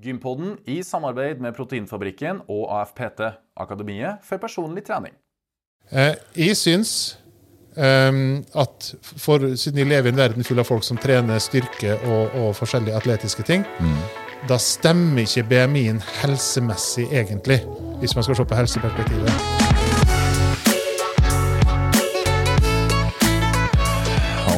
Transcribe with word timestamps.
Gympodden 0.00 0.56
i 0.64 0.80
samarbeid 0.86 1.42
med 1.44 1.56
Proteinfabrikken 1.56 2.44
og 2.48 2.70
AFPT, 2.80 3.20
Akademiet 3.60 4.24
for 4.24 4.40
personlig 4.40 4.84
trening. 4.86 5.12
Eh, 5.90 6.14
jeg 6.36 6.56
syns 6.56 6.92
eh, 7.76 8.12
at 8.64 8.90
for, 9.02 9.52
siden 9.54 9.82
jeg 9.82 9.90
lever 9.92 10.10
i 10.10 10.14
en 10.14 10.22
verden 10.22 10.46
full 10.46 10.62
av 10.62 10.70
folk 10.70 10.86
som 10.86 11.00
trener 11.00 11.42
styrke 11.42 11.98
og, 12.00 12.36
og 12.40 12.52
forskjellige 12.56 12.96
atletiske 12.96 13.44
ting, 13.44 13.66
da 14.48 14.56
stemmer 14.56 15.26
ikke 15.26 15.44
BMI-en 15.50 16.00
helsemessig, 16.22 17.10
egentlig, 17.12 17.60
hvis 18.00 18.16
man 18.16 18.24
skal 18.24 18.40
se 18.40 18.48
på 18.48 18.62
helseperspektivet. 18.62 19.59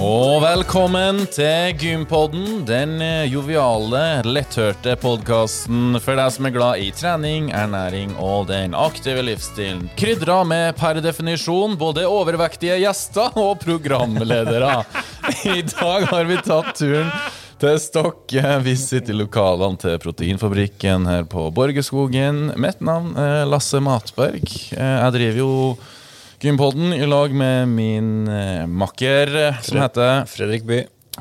Og 0.03 0.41
velkommen 0.43 1.21
til 1.30 1.77
Gympodden, 1.79 2.64
den 2.66 2.96
eh, 3.05 3.29
joviale, 3.30 4.00
letthørte 4.27 4.96
podkasten 4.98 5.95
for 6.03 6.18
deg 6.18 6.32
som 6.35 6.48
er 6.48 6.55
glad 6.57 6.82
i 6.82 6.89
trening, 6.96 7.53
ernæring 7.54 8.17
og 8.18 8.49
den 8.50 8.75
aktive 8.75 9.23
livsstilen. 9.23 9.85
Krydra 10.00 10.40
med 10.49 10.75
per 10.81 10.99
definisjon 11.04 11.79
både 11.79 12.09
overvektige 12.11 12.81
gjester 12.82 13.31
og 13.39 13.62
programledere. 13.62 14.81
I 15.54 15.62
dag 15.71 16.11
har 16.11 16.26
vi 16.26 16.40
tatt 16.43 16.75
turen 16.82 17.14
til 17.62 17.79
Stokke. 17.79 18.43
Vi 18.67 18.75
sitter 18.75 19.14
i 19.14 19.23
lokalene 19.23 19.79
til 19.87 20.03
Proteinfabrikken 20.03 21.07
her 21.07 21.31
på 21.31 21.46
Borgerskogen. 21.54 22.48
Mitt 22.59 22.82
navn 22.82 23.14
er 23.14 23.45
Lasse 23.46 23.79
Matberg. 23.79 24.50
Eh, 24.75 24.96
Jeg 24.98 25.18
driver 25.21 25.45
jo 25.46 25.53
Gympodden 26.43 26.91
i 26.93 27.07
lag 27.07 27.31
med 27.35 27.69
min 27.71 28.27
eh, 28.27 28.67
makker, 28.67 29.31
som 29.63 29.79
heter 29.79 30.25
Fredrik 30.27 30.65
By. 30.67 30.81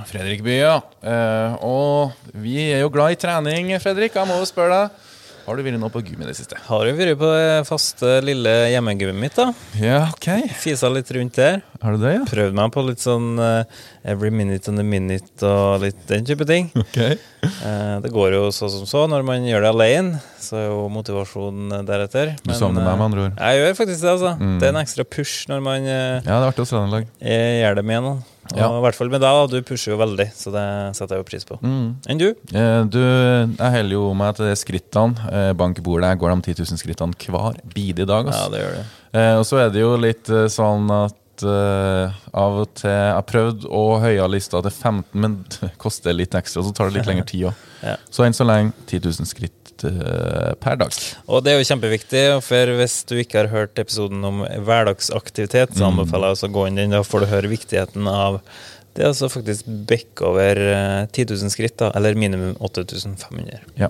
Fredrik 0.10 0.42
By. 0.42 0.56
Ja. 0.56 0.80
Eh, 1.06 1.60
og 1.62 2.16
vi 2.34 2.56
er 2.72 2.82
jo 2.82 2.90
glad 2.90 3.14
i 3.14 3.20
trening, 3.22 3.70
Fredrik. 3.84 4.18
Jeg 4.18 4.26
må 4.26 4.40
jo 4.40 4.48
spørre 4.50 4.80
deg. 4.80 5.11
Har 5.46 5.58
du 5.58 5.64
vært 5.66 5.80
nå 5.82 5.90
på 5.92 6.02
gym 6.06 6.22
i 6.22 6.28
det 6.30 6.36
siste? 6.38 6.58
Har 6.68 6.86
jo 6.88 6.94
vært 6.96 7.18
på 7.20 7.28
det 7.34 7.66
faste 7.68 8.12
lille 8.24 8.52
hjemmegymmet 8.72 9.18
mitt. 9.20 9.36
da 9.36 9.48
Ja, 9.82 10.04
ok. 10.14 10.28
Fisa 10.62 10.90
litt 10.94 11.10
rundt 11.16 11.36
der. 11.40 11.62
Har 11.82 11.96
du 11.98 12.04
det, 12.04 12.12
ja? 12.14 12.22
Prøvd 12.30 12.54
meg 12.60 12.72
på 12.76 12.84
litt 12.86 13.02
sånn 13.02 13.40
eh, 13.42 13.64
every 14.06 14.30
minute 14.30 14.70
on 14.70 14.78
the 14.78 14.86
minute 14.86 15.42
og 15.48 15.82
litt 15.82 16.04
den 16.12 16.28
type 16.30 16.46
ting. 16.50 16.70
Ok. 16.84 16.98
Eh, 17.42 17.96
det 18.04 18.12
går 18.14 18.36
jo 18.38 18.44
så 18.54 18.68
som 18.70 18.86
så. 18.86 19.08
Når 19.10 19.24
man 19.26 19.46
gjør 19.48 19.64
det 19.66 19.72
alene, 19.74 20.20
så 20.42 20.60
er 20.60 20.68
jo 20.70 20.84
motivasjonen 20.94 21.86
deretter. 21.88 22.36
Du 22.46 22.54
savner 22.54 22.86
meg, 22.86 23.00
med 23.00 23.08
andre 23.08 23.24
ord. 23.26 23.34
eh, 23.42 23.56
Jeg 23.56 23.64
gjør 23.66 23.80
faktisk 23.82 24.02
det, 24.06 24.12
altså. 24.18 24.34
Det 24.62 24.68
er 24.70 24.76
en 24.76 24.82
ekstra 24.84 25.08
push 25.18 25.48
når 25.50 25.64
man 25.66 25.88
eh, 25.90 26.20
Ja, 26.22 26.38
det 26.38 26.38
er 26.38 26.52
artig 26.52 26.68
å 26.68 26.70
trene 26.70 26.92
i 26.92 26.96
lag. 27.00 27.10
eh, 27.22 27.56
gjør 27.64 27.82
det 27.82 27.86
med 27.90 28.06
noen. 28.06 28.22
Og 28.52 28.78
i 28.80 28.84
hvert 28.84 28.98
fall 28.98 29.12
med 29.14 29.22
deg. 29.24 29.40
Du 29.52 29.62
pusher 29.66 29.94
jo 29.94 30.00
veldig, 30.02 30.28
så 30.36 30.52
det 30.54 30.66
setter 30.98 31.16
jeg 31.16 31.24
jo 31.24 31.28
pris 31.30 31.48
på. 31.48 31.58
Mm. 31.62 31.88
Enn 32.10 32.22
du? 32.22 32.28
Eh, 32.58 32.82
du, 32.90 33.00
jeg 33.00 33.76
holder 33.78 33.96
jo 33.96 34.04
meg 34.18 34.36
til 34.38 34.50
de 34.50 34.58
skrittene. 34.60 35.30
Eh, 35.32 35.52
bank 35.58 35.80
i 35.80 35.86
bordet. 35.86 36.12
Jeg 36.12 36.22
går 36.24 36.34
de 36.34 36.54
10 36.56 36.66
000 36.74 36.82
skrittene 36.82 37.32
hver 37.38 37.62
bidige 37.76 38.10
dag. 38.10 38.32
Ja, 38.34 38.48
det 38.52 38.64
gjør 38.64 38.78
det. 38.80 38.86
Eh, 39.12 39.34
og 39.38 39.46
så 39.48 39.62
er 39.62 39.74
det 39.74 39.84
jo 39.84 39.94
litt 40.00 40.32
eh, 40.32 40.48
sånn 40.52 40.90
at 40.96 41.46
eh, 41.46 42.20
av 42.42 42.60
og 42.64 42.76
til 42.82 42.92
Jeg 42.92 43.16
har 43.16 43.26
prøvd 43.30 43.66
å 43.70 43.84
høye 44.04 44.28
lista 44.34 44.64
til 44.66 44.74
15, 44.74 45.06
men 45.22 45.40
det 45.60 45.74
koster 45.82 46.18
litt 46.18 46.36
ekstra, 46.38 46.66
så 46.66 46.74
tar 46.76 46.90
det 46.90 47.00
litt 47.00 47.10
lengre 47.12 47.30
tid 47.30 47.52
òg. 47.52 47.66
Ja. 47.86 47.98
Så 48.10 48.26
enn 48.26 48.38
så 48.38 48.48
lenge 48.48 48.74
10 48.88 49.06
000 49.06 49.30
skritt 49.30 49.61
eh, 49.90 50.52
per 50.62 50.78
dag. 50.82 50.98
Og 51.28 51.44
det 51.46 51.54
er 51.54 51.62
jo 51.62 51.70
kjempeviktig, 51.72 52.26
for 52.46 52.76
hvis 52.80 53.00
du 53.10 53.16
ikke 53.22 53.42
har 53.44 53.52
hørt 53.54 53.82
episoden 53.82 54.22
om 54.28 54.44
hverdagsaktivitet, 54.68 55.78
så 55.78 55.90
anbefaler 55.90 56.36
jeg 56.36 56.50
å 56.50 56.54
gå 56.54 56.68
inn 56.70 56.80
den. 56.82 56.94
Da 56.96 57.04
får 57.08 57.26
du 57.26 57.32
høre 57.34 57.52
viktigheten 57.52 58.08
av 58.12 58.42
det 58.92 59.06
er 59.06 59.12
altså 59.14 59.30
faktisk 59.32 59.68
bekke 59.88 60.26
over 60.28 60.60
eh, 60.60 61.04
10 61.08 61.30
000 61.32 61.52
skritt, 61.54 61.78
da, 61.80 61.94
eller 61.96 62.18
minimum 62.20 62.58
8500. 62.60 63.62
Ja. 63.80 63.88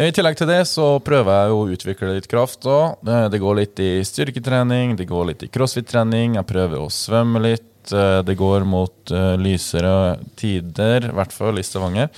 I 0.00 0.10
tillegg 0.14 0.38
til 0.38 0.48
det 0.50 0.62
så 0.66 0.86
prøver 1.04 1.44
jeg 1.44 1.54
å 1.54 1.66
utvikle 1.74 2.14
litt 2.16 2.28
kraft. 2.30 2.62
Da. 2.64 2.94
Det, 3.30 3.40
går 3.42 3.58
litt 3.60 3.82
i 3.84 3.90
styrketrening, 4.06 4.96
det 4.98 5.06
går 5.10 5.28
litt 5.30 5.44
i 5.46 5.50
crossfit-trening. 5.52 6.38
Jeg 6.40 6.48
prøver 6.48 6.80
å 6.80 6.88
svømme 6.92 7.42
litt. 7.44 7.92
Eh, 7.92 8.20
Det 8.26 8.36
går 8.38 8.64
mot 8.68 9.12
eh, 9.12 9.34
lysere 9.40 10.16
tider, 10.40 11.10
i 11.10 11.16
hvert 11.16 11.36
fall 11.36 11.60
i 11.60 11.66
Stavanger. 11.66 12.08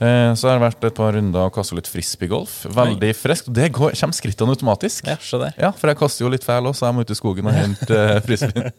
Eh, 0.00 0.32
Så 0.34 0.48
har 0.48 0.56
det 0.56 0.64
vært 0.64 0.84
et 0.88 0.96
par 0.96 1.12
runder 1.12 1.44
og 1.44 1.52
kastet 1.52 1.76
litt 1.76 1.88
frisbeegolf. 1.90 2.54
Veldig 2.72 3.10
friskt. 3.18 3.50
Det 3.52 3.66
går, 3.76 3.92
kommer 4.00 4.16
skrittene 4.16 4.54
automatisk. 4.54 5.04
Ja, 5.10 5.18
så 5.20 5.40
der. 5.42 5.52
Ja, 5.60 5.70
for 5.76 5.92
jeg 5.92 5.98
kaster 6.00 6.24
jo 6.24 6.30
litt 6.32 6.46
feil 6.46 6.64
også, 6.70 6.80
så 6.80 6.88
jeg 6.88 6.96
må 6.96 7.04
ut 7.04 7.12
i 7.12 7.18
skogen 7.18 7.50
og 7.50 7.56
hente 7.56 7.98
uh, 8.00 8.16
frisbeen. 8.24 8.70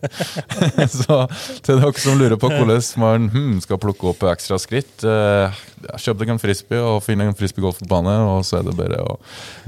så 1.01 1.19
til 1.61 1.77
dere 1.83 1.93
som 2.01 2.17
lurer 2.17 2.39
på 2.41 2.49
hvordan 2.49 2.81
man 3.03 3.27
hmm, 3.29 3.59
skal 3.61 3.77
plukke 3.81 4.09
opp 4.13 4.25
ekstra 4.31 4.57
skritt, 4.61 5.05
uh, 5.05 5.53
kjøp 6.01 6.23
deg 6.23 6.33
en 6.33 6.41
frisbee 6.41 6.81
og 6.81 7.03
finn 7.05 7.21
en 7.21 7.37
frisbeegolfbane, 7.37 8.15
og 8.31 8.41
så 8.47 8.61
er 8.61 8.69
det 8.71 8.73
bare 8.79 9.01
å 9.05 9.19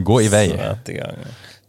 gå 0.02 0.24
i 0.26 0.32
vei. 0.34 0.48
Sett 0.58 0.90
i 0.90 0.98
gang. 0.98 1.22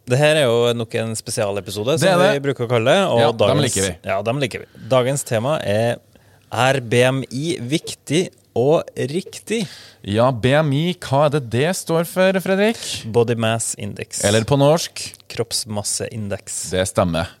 Det 0.05 0.17
her 0.21 0.39
er 0.39 0.47
jo 0.47 0.71
nok 0.77 0.97
en 1.01 1.13
spesialepisode, 1.17 1.97
som 2.01 2.21
det. 2.21 2.31
vi 2.37 2.41
bruker 2.47 2.65
å 2.65 2.71
kalle 2.71 2.93
det. 2.93 3.05
Og 3.09 3.21
Ja, 3.21 3.29
dem 3.45 3.61
liker 3.61 3.85
vi. 3.87 3.93
Ja, 4.05 4.17
dem 4.25 4.41
liker 4.41 4.65
vi. 4.65 4.87
Dagens 4.89 5.25
tema 5.25 5.59
er 5.61 6.01
Er 6.53 6.77
BMI 6.79 7.57
viktig 7.59 8.27
og 8.55 8.87
riktig? 9.11 9.65
Ja, 10.07 10.29
BMI, 10.31 10.95
hva 11.03 11.25
er 11.27 11.35
det 11.37 11.43
det 11.53 11.69
står 11.77 12.07
for, 12.09 12.39
Fredrik? 12.43 12.81
Body 13.11 13.35
mass 13.39 13.73
index. 13.81 14.23
Eller 14.25 14.47
på 14.47 14.57
norsk? 14.59 15.03
kroppsmasseindeks. 15.35 16.61
Det 16.71 16.85
stemmer. 16.89 17.31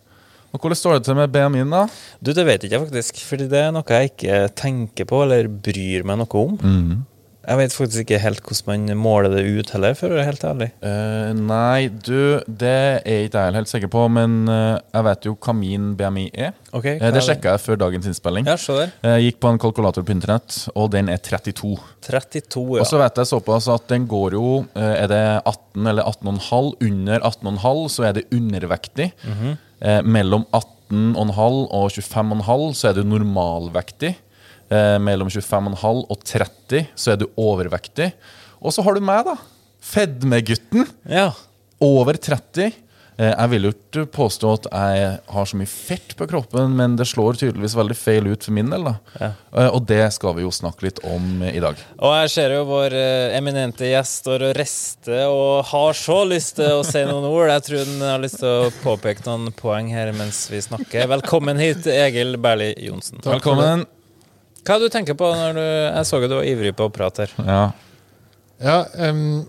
Og 0.55 0.61
hvordan 0.61 0.79
står 0.79 0.97
det 0.97 1.07
til 1.07 1.17
med 1.17 1.33
BMI-en, 1.33 1.73
da? 1.73 1.81
Du, 2.23 2.31
det 2.35 2.45
vet 2.47 2.63
jeg 2.63 2.71
ikke 2.71 2.85
faktisk, 2.85 3.19
fordi 3.27 3.49
det 3.51 3.59
er 3.59 3.73
noe 3.75 3.97
jeg 3.97 4.13
ikke 4.13 4.37
tenker 4.55 5.07
på 5.09 5.19
eller 5.25 5.49
bryr 5.51 6.05
meg 6.07 6.21
noe 6.21 6.41
om. 6.45 6.55
Mm. 6.61 7.03
Jeg 7.45 7.59
vet 7.59 7.75
faktisk 7.75 8.03
ikke 8.05 8.19
helt 8.23 8.41
hvordan 8.45 8.85
man 8.89 9.01
måler 9.01 9.33
det 9.33 9.43
ut 9.45 9.71
heller, 9.75 9.93
for 9.97 10.11
å 10.11 10.17
være 10.17 10.27
helt 10.31 10.45
ærlig. 10.47 10.69
Uh, 10.81 11.31
nei, 11.37 11.87
du, 11.93 12.41
det 12.47 12.73
er 13.05 13.25
ikke 13.27 13.43
jeg 13.45 13.57
helt 13.59 13.71
sikker 13.71 13.91
på, 13.93 14.05
men 14.15 14.37
uh, 14.49 14.77
jeg 14.79 15.07
vet 15.09 15.27
jo 15.29 15.35
hva 15.45 15.55
min 15.57 15.91
BMI 15.99 16.25
er. 16.33 16.55
Okay, 16.75 16.97
hva 17.01 17.11
det 17.13 17.23
sjekka 17.25 17.55
jeg 17.55 17.63
før 17.65 17.81
dagens 17.85 18.09
innspilling. 18.09 18.49
Ja, 18.49 18.57
se 18.61 18.77
der. 18.79 18.95
Jeg 19.11 19.29
gikk 19.29 19.41
på 19.45 19.53
en 19.53 19.61
kalkulator 19.61 20.05
på 20.07 20.15
internett, 20.15 20.57
og 20.73 20.89
den 20.95 21.11
er 21.13 21.21
32. 21.21 21.75
32, 22.07 22.65
ja. 22.79 22.83
Og 22.83 22.89
så 22.89 22.99
vet 23.01 23.21
jeg 23.21 23.31
såpass 23.31 23.69
at 23.71 23.87
den 23.89 24.05
går 24.09 24.35
jo 24.37 24.49
Er 24.77 25.07
det 25.09 25.21
18 25.47 25.87
eller 25.89 26.05
18,5? 26.09 26.73
Under 26.85 27.25
18,5 27.31 27.87
så 27.95 28.05
er 28.09 28.17
det 28.17 28.25
undervektig. 28.33 29.11
eh, 29.79 30.01
mellom 30.03 30.45
18,5 30.51 31.59
og 31.73 31.89
25,5 31.91 32.73
så 32.77 32.91
er 32.91 32.99
du 32.99 33.03
normalvektig. 33.07 34.15
Eh, 34.71 34.95
mellom 34.99 35.29
25,5 35.29 36.05
og 36.09 36.23
30 36.25 36.87
så 36.97 37.11
er 37.13 37.17
du 37.21 37.27
overvektig. 37.37 38.11
Og 38.61 38.73
så 38.73 38.81
har 38.85 38.95
du 38.97 39.01
meg, 39.05 39.25
da. 39.27 39.35
Fedmegutten. 39.85 40.87
ja. 41.09 41.31
Over 41.83 42.13
30. 42.17 42.71
Eh, 43.17 43.31
Jeg 43.35 43.49
vil 43.51 43.63
jo 43.67 43.71
ikke 43.73 44.05
påstå 44.11 44.53
at 44.55 44.65
jeg 44.71 45.19
har 45.35 45.45
så 45.47 45.57
mye 45.59 45.67
fett 45.69 46.15
på 46.17 46.25
kroppen, 46.27 46.71
men 46.75 46.95
det 46.95 47.05
slår 47.07 47.35
tydeligvis 47.39 47.75
veldig 47.75 47.95
feil 47.99 48.27
ut 48.31 48.43
for 48.47 48.55
min 48.55 48.69
del. 48.71 48.83
da. 48.87 48.93
Ja. 49.19 49.29
Eh, 49.55 49.67
Og 49.75 49.85
det 49.85 50.01
skal 50.15 50.33
vi 50.35 50.41
jo 50.47 50.51
snakke 50.55 50.83
litt 50.87 50.99
om 51.03 51.43
i 51.43 51.59
dag. 51.59 51.75
Og 51.99 52.15
jeg 52.23 52.29
ser 52.33 52.55
jo 52.55 52.63
vår 52.65 52.95
eminente 53.37 53.85
gjest 53.91 54.23
står 54.23 54.47
og 54.49 54.55
rister 54.57 55.27
og 55.27 55.65
har 55.71 55.93
så 55.93 56.21
lyst 56.27 56.55
til 56.59 56.71
å 56.79 56.83
si 56.87 57.03
noen 57.07 57.27
ord. 57.29 57.51
Jeg 57.53 57.67
tror 57.69 57.85
han 57.85 58.07
har 58.09 58.23
lyst 58.23 58.39
til 58.39 58.47
å 58.49 58.71
påpeke 58.83 59.27
noen 59.27 59.51
poeng 59.53 59.91
her 59.93 60.11
mens 60.15 60.47
vi 60.49 60.63
snakker. 60.63 61.07
Velkommen 61.11 61.59
hit, 61.59 61.85
Egil 61.87 62.37
Berli 62.37 62.73
Johnsen. 62.87 63.19
Velkommen. 63.23 63.85
Hva 64.65 64.75
er 64.75 64.81
det 64.81 64.89
du 64.89 64.93
tenker 64.95 65.17
på 65.17 65.27
når 65.29 65.57
du 65.57 65.65
Jeg 65.65 66.05
så 66.09 66.21
jo 66.23 66.29
du 66.29 66.37
var 66.39 66.47
ivrig 66.49 66.71
på 66.77 66.87
å 66.87 66.93
prate 66.93 67.25
her. 67.25 67.35
Ja. 67.45 67.65
Ja, 68.65 68.77
um, 69.11 69.43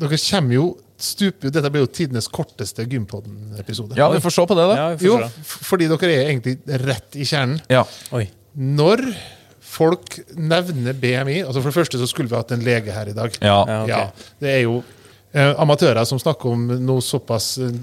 dere 0.00 0.18
kommer 0.18 0.56
jo 0.56 0.64
stuper 1.04 1.52
Dette 1.52 1.70
blir 1.74 1.82
jo 1.84 1.90
tidenes 1.92 2.28
korteste 2.32 2.86
Gympodden-episode. 2.88 3.96
ja, 3.98 4.06
vi 4.12 4.22
får 4.22 4.32
se 4.32 4.44
på 4.48 4.56
det, 4.56 4.66
da. 4.70 4.76
Ja, 4.78 4.86
vi 4.96 5.08
Jo, 5.08 5.16
fordi 5.44 5.88
dere 5.90 6.10
er 6.10 6.28
egentlig 6.30 6.54
rett 6.86 7.18
i 7.18 7.26
kjernen. 7.28 7.58
Ja. 7.68 7.82
Oi. 8.14 8.28
Når 8.54 9.02
folk 9.74 10.20
nevner 10.38 10.94
BMI 10.94 11.40
altså 11.42 11.58
For 11.58 11.72
det 11.72 11.78
første 11.80 11.98
så 11.98 12.06
skulle 12.06 12.30
vi 12.30 12.38
hatt 12.38 12.52
en 12.54 12.62
lege 12.64 12.94
her 12.94 13.10
i 13.10 13.16
dag. 13.16 13.34
Ja. 13.42 13.58
Ja, 13.68 13.80
ok. 13.82 13.90
Ja, 13.90 14.30
det 14.44 14.52
er 14.54 14.62
jo 14.64 14.78
eh, 15.34 15.52
amatører 15.60 16.06
som 16.08 16.20
snakker 16.22 16.54
om 16.54 16.66
noe 16.86 17.04
såpass 17.04 17.56
eh, 17.62 17.74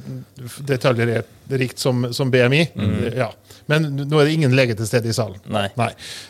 detaljrikt 0.67 1.79
som, 1.79 2.07
som 2.15 2.31
BMI. 2.33 2.65
Ja. 3.15 3.31
Men 3.71 3.91
nå 3.95 4.19
er 4.19 4.27
det 4.27 4.35
ingen 4.35 4.55
lege 4.57 4.75
til 4.77 4.87
stede 4.89 5.11
i 5.11 5.15
salen. 5.15 5.39
Nei. 5.51 5.67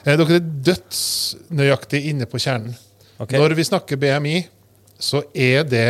Eh, 0.03 0.17
dere 0.17 0.39
er 0.39 0.49
dødsnøyaktig 0.71 2.03
inne 2.11 2.27
på 2.29 2.41
kjernen. 2.41 2.75
Okay. 3.21 3.37
Når 3.37 3.55
vi 3.57 3.67
snakker 3.69 4.01
BMI, 4.01 4.41
så 5.01 5.23
er 5.33 5.65
det 5.69 5.87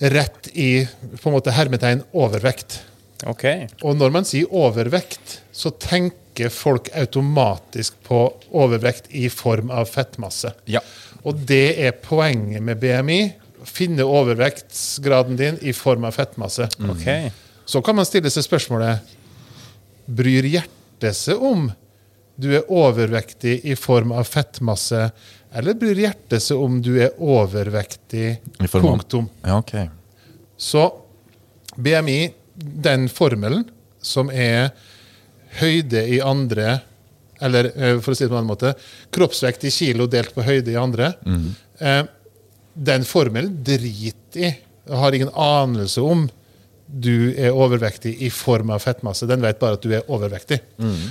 rett 0.00 0.48
i 0.56 0.86
på 1.20 1.28
en 1.28 1.36
måte 1.36 1.52
hermetegn 1.52 2.04
overvekt. 2.16 2.80
Okay. 3.28 3.66
Og 3.84 3.98
når 4.00 4.12
man 4.14 4.24
sier 4.28 4.48
overvekt, 4.56 5.40
så 5.52 5.72
tenker 5.76 6.52
folk 6.52 6.88
automatisk 6.96 7.98
på 8.06 8.22
overvekt 8.56 9.10
i 9.12 9.28
form 9.32 9.72
av 9.74 9.90
fettmasse. 9.92 10.54
Ja. 10.70 10.80
Og 11.28 11.42
det 11.48 11.76
er 11.84 11.98
poenget 12.00 12.64
med 12.64 12.80
BMI. 12.80 13.20
Finne 13.68 14.04
overvektsgraden 14.08 15.36
din 15.36 15.58
i 15.62 15.72
form 15.76 16.04
av 16.08 16.12
fettmasse. 16.16 16.68
Okay. 16.90 17.30
Så 17.68 17.82
kan 17.84 17.96
man 17.98 18.06
stille 18.08 18.30
seg 18.32 18.44
spørsmålet 18.46 19.16
Bryr 20.10 20.46
hjertet 20.48 21.14
seg 21.16 21.38
om 21.44 21.68
du 22.40 22.48
er 22.56 22.64
overvektig 22.72 23.58
i 23.68 23.74
form 23.76 24.12
av 24.16 24.24
fettmasse, 24.24 25.10
Eller 25.54 25.74
bryr 25.76 25.98
hjertet 26.06 26.40
seg 26.42 26.56
om 26.62 26.78
du 26.82 26.94
er 27.02 27.12
overvektig? 27.20 28.38
I 28.64 28.66
form 28.70 28.86
av- 28.86 28.96
Punktum. 28.96 29.28
Ja, 29.44 29.58
okay. 29.58 29.88
Så 30.56 30.86
BMI, 31.76 32.32
den 32.56 33.08
formelen 33.08 33.66
som 34.02 34.30
er 34.32 34.70
høyde 35.60 36.02
i 36.08 36.20
andre 36.24 36.80
Eller 37.40 37.70
eh, 37.76 37.98
for 38.00 38.12
å 38.12 38.16
si 38.16 38.24
det 38.24 38.30
på 38.32 38.36
en 38.36 38.42
annen 38.42 38.50
måte 38.52 38.74
kroppsvekt 39.14 39.64
i 39.68 39.70
kilo 39.72 40.06
delt 40.10 40.34
på 40.36 40.42
høyde 40.44 40.72
i 40.74 40.76
andre. 40.80 41.12
Eh, 41.80 42.02
den 42.74 43.04
formelen 43.04 43.58
driter 43.64 44.40
i. 44.40 44.54
Har 44.90 45.12
ingen 45.12 45.30
anelse 45.34 46.00
om 46.00 46.28
du 46.90 47.30
er 47.38 47.54
overvektig 47.54 48.16
i 48.22 48.30
form 48.34 48.70
av 48.74 48.82
fettmasse. 48.82 49.26
Den 49.30 49.42
vet 49.44 49.60
bare 49.60 49.76
at 49.78 49.84
du 49.84 49.92
er 49.94 50.08
overvektig. 50.10 50.58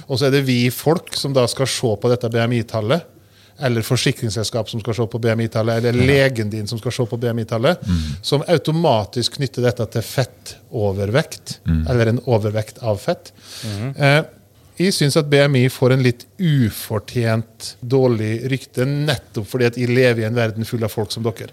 Og 0.08 0.20
så 0.20 0.28
er 0.28 0.32
det 0.36 0.42
vi 0.48 0.66
folk 0.74 1.16
som 1.16 1.32
da 1.34 1.46
skal 1.48 1.68
se 1.72 1.94
på 2.02 2.12
dette 2.12 2.30
BMI-tallet. 2.34 3.16
Eller 3.60 3.84
forsikringsselskap 3.84 4.70
som 4.72 4.80
skal 4.80 4.96
se 4.96 5.06
på 5.12 5.20
BMI-tallet, 5.20 5.82
eller 5.84 5.92
legen 6.08 6.50
din 6.50 6.68
som 6.68 6.80
skal 6.80 6.94
se 6.96 7.06
på 7.12 7.18
BMI-tallet, 7.20 7.82
som 8.24 8.44
automatisk 8.48 9.36
knytter 9.36 9.66
dette 9.68 9.86
til 9.96 10.02
fettovervekt, 10.08 11.58
eller 11.92 12.08
en 12.14 12.22
overvekt 12.26 12.80
av 12.84 12.98
fett. 13.04 13.34
Eh, 13.98 14.22
jeg 14.80 14.94
syns 14.96 15.18
at 15.20 15.28
BMI 15.30 15.66
får 15.74 15.94
en 15.96 16.04
litt 16.06 16.26
ufortjent 16.40 17.74
dårlig 17.82 18.34
rykte, 18.52 18.86
nettopp 18.88 19.48
fordi 19.52 19.68
at 19.70 19.78
jeg 19.80 19.92
lever 19.92 20.24
i 20.24 20.28
en 20.30 20.38
verden 20.38 20.68
full 20.68 20.84
av 20.88 20.94
folk 20.94 21.12
som 21.14 21.26
dere. 21.26 21.52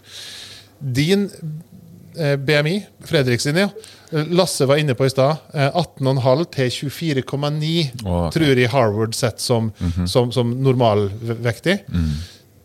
Din 0.78 1.26
eh, 2.18 2.36
BMI, 2.38 2.76
Fredrik 3.08 3.42
sin, 3.42 3.58
ja. 3.58 3.70
Lasse 4.30 4.68
var 4.70 4.78
inne 4.78 4.94
på 4.94 5.06
i 5.08 5.10
stad. 5.10 5.42
eh, 5.54 5.70
18,5 5.74 6.44
til 6.54 6.70
24,9 6.70 8.04
Å, 8.06 8.20
ok. 8.28 8.32
tror 8.36 8.52
jeg 8.62 8.70
Harvard 8.70 9.16
setter 9.18 9.42
som, 9.42 9.72
som, 10.06 10.30
som 10.32 10.54
normalvektig. 10.62 11.80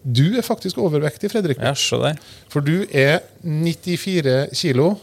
Du 0.04 0.24
er 0.38 0.46
faktisk 0.46 0.80
overvektig, 0.82 1.30
Fredrik. 1.32 1.60
Ja, 1.62 1.74
se 1.78 2.00
der. 2.02 2.18
For 2.50 2.66
du 2.66 2.86
er 2.90 3.20
94 3.46 4.50
kilo 4.58 4.96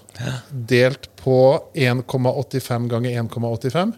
delt 0.50 1.06
på 1.20 1.36
1,85 1.74 2.88
ganger 2.90 3.20
1,85, 3.22 3.92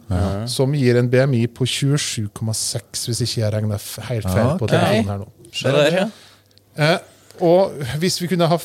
som 0.50 0.74
gir 0.76 1.00
en 1.00 1.08
BMI 1.12 1.46
på 1.56 1.64
27,6, 1.64 3.06
hvis 3.08 3.24
ikke 3.24 3.40
jeg 3.40 3.54
regner 3.56 3.88
helt 4.10 4.28
feil 4.28 4.52
på 4.60 4.68
telefonen 4.68 5.14
her 5.14 5.22
nå. 5.22 5.30
Se 5.56 5.72
der, 5.74 5.96
ja. 5.96 6.10
Eh, 6.80 6.98
og 7.40 7.80
hvis 7.98 8.20
vi 8.22 8.28
kunne 8.30 8.46
ha 8.50 8.60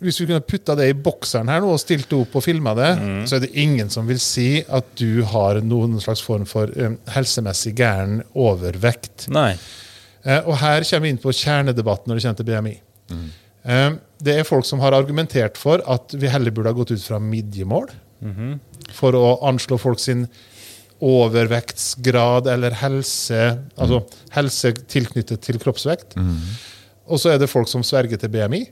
hvis 0.00 0.16
vi 0.22 0.26
kunne 0.30 0.40
putta 0.40 0.74
det 0.78 0.86
i 0.88 0.96
bokseren 0.96 1.50
her 1.52 1.60
nå 1.60 1.74
og 1.74 1.80
stilt 1.82 2.08
det 2.08 2.16
opp 2.22 2.38
og 2.38 2.44
filma 2.44 2.72
det, 2.78 2.88
så 3.28 3.36
er 3.36 3.42
det 3.44 3.50
ingen 3.60 3.90
som 3.92 4.06
vil 4.08 4.20
si 4.22 4.62
at 4.64 4.86
du 4.96 5.20
har 5.28 5.60
noen 5.60 5.98
slags 6.00 6.22
form 6.24 6.46
for 6.48 6.72
um, 6.80 6.96
helsemessig 7.12 7.74
gæren 7.76 8.22
overvekt. 8.32 9.26
Nei. 9.28 9.52
Eh, 10.24 10.40
og 10.44 10.58
her 10.60 10.84
kommer 10.84 11.06
vi 11.06 11.12
inn 11.14 11.22
på 11.22 11.34
kjernedebatten 11.34 12.10
når 12.10 12.20
det 12.20 12.26
kommer 12.26 12.40
til 12.42 12.50
BMI. 12.50 12.76
Mm. 13.10 13.96
det 14.22 14.34
er 14.38 14.46
folk 14.46 14.64
som 14.64 14.80
har 14.80 14.94
argumentert 14.94 15.58
for 15.58 15.82
at 15.90 16.14
vi 16.14 16.30
heller 16.30 16.54
burde 16.54 16.70
ha 16.70 16.76
gått 16.76 16.92
ut 16.94 17.02
fra 17.02 17.18
midjemål 17.18 17.90
for 18.94 19.16
å 19.18 19.40
anslå 19.50 19.76
folk 19.82 19.98
sin 20.00 20.22
overvektsgrad 21.00 22.46
eller 22.52 22.76
helse, 22.80 23.40
altså 23.76 24.02
helse 24.36 24.72
tilknyttet 24.92 25.42
til 25.44 25.58
kroppsvekt. 25.60 26.16
Og 27.10 27.20
så 27.20 27.34
er 27.34 27.40
det 27.42 27.50
folk 27.50 27.68
som 27.68 27.82
sverger 27.86 28.20
til 28.20 28.30
BMI. 28.32 28.62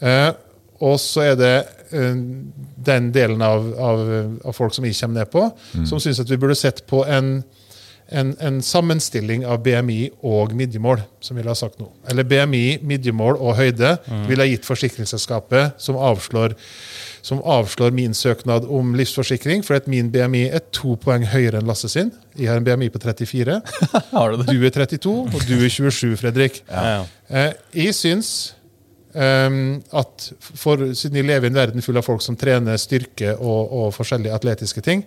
Eh, 0.00 0.30
og 0.82 0.98
så 1.02 1.26
er 1.32 1.36
det 1.38 1.54
eh, 1.94 2.14
den 2.86 3.10
delen 3.14 3.42
av, 3.42 3.66
av, 3.78 4.04
av 4.44 4.56
folk 4.56 4.74
som 4.74 4.86
jeg 4.86 4.98
kommer 4.98 5.22
ned 5.22 5.30
på, 5.32 5.44
som 5.86 6.00
syns 6.02 6.22
at 6.22 6.30
vi 6.30 6.38
burde 6.42 6.58
sett 6.58 6.84
på 6.90 7.04
en, 7.06 7.36
en, 8.12 8.32
en 8.40 8.60
sammenstilling 8.64 9.44
av 9.48 9.62
BMI 9.64 10.12
og 10.28 10.54
midjemål, 10.56 11.02
som 11.24 11.36
vi 11.36 11.40
ville 11.40 11.52
ha 11.52 11.58
sagt 11.58 11.80
nå. 11.80 11.88
Eller 12.10 12.26
BMI, 12.28 12.78
midjemål 12.86 13.38
og 13.40 13.56
høyde 13.58 13.94
ville 14.28 14.44
ha 14.44 14.48
gitt 14.50 14.68
forsikringsselskapet, 14.68 15.78
som 15.82 15.98
avslår, 15.98 16.54
som 17.24 17.42
avslår 17.42 17.94
min 17.96 18.14
søknad 18.16 18.68
om 18.68 18.94
livsforsikring, 18.98 19.64
for 19.66 19.78
at 19.78 19.90
min 19.90 20.10
BMI 20.12 20.46
er 20.52 20.64
to 20.74 20.96
poeng 21.00 21.26
høyere 21.32 21.62
enn 21.62 21.68
Lasse 21.68 21.90
sin. 21.92 22.12
Jeg 22.38 22.52
har 22.52 22.60
en 22.60 22.66
BMI 22.66 22.90
på 22.92 23.02
34. 23.02 23.60
Har 24.14 24.32
du 24.32 24.42
det? 24.42 24.48
Du 24.52 24.66
er 24.66 24.74
32, 24.74 25.14
og 25.28 25.46
du 25.48 25.56
er 25.58 25.68
27, 25.68 26.16
Fredrik. 26.20 26.64
Ja. 26.70 26.88
ja. 26.96 27.06
Eh, 27.32 27.54
jeg 27.86 27.96
syns 27.98 28.32
Um, 29.12 29.82
at 29.92 30.30
for, 30.40 30.80
siden 30.96 31.18
jeg 31.18 31.26
lever 31.28 31.44
i 31.44 31.50
en 31.50 31.56
verden 31.58 31.84
full 31.84 31.98
av 32.00 32.06
folk 32.06 32.22
som 32.24 32.36
trener 32.40 32.78
styrke 32.80 33.34
og, 33.34 33.74
og 33.76 33.90
forskjellige 33.92 34.32
atletiske 34.32 34.80
ting, 34.86 35.02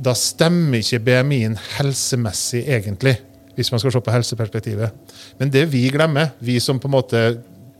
da 0.00 0.14
stemmer 0.16 0.80
ikke 0.80 1.02
BMI-en 1.04 1.58
helsemessig, 1.76 2.64
egentlig, 2.64 3.18
hvis 3.56 3.70
man 3.72 3.82
skal 3.82 3.92
se 3.92 4.00
på 4.04 4.14
helseperspektivet. 4.14 5.16
Men 5.40 5.52
det 5.52 5.66
vi 5.72 5.84
glemmer, 5.92 6.32
vi 6.40 6.58
som 6.62 6.80
på 6.80 6.88
en 6.88 6.96
måte 6.96 7.22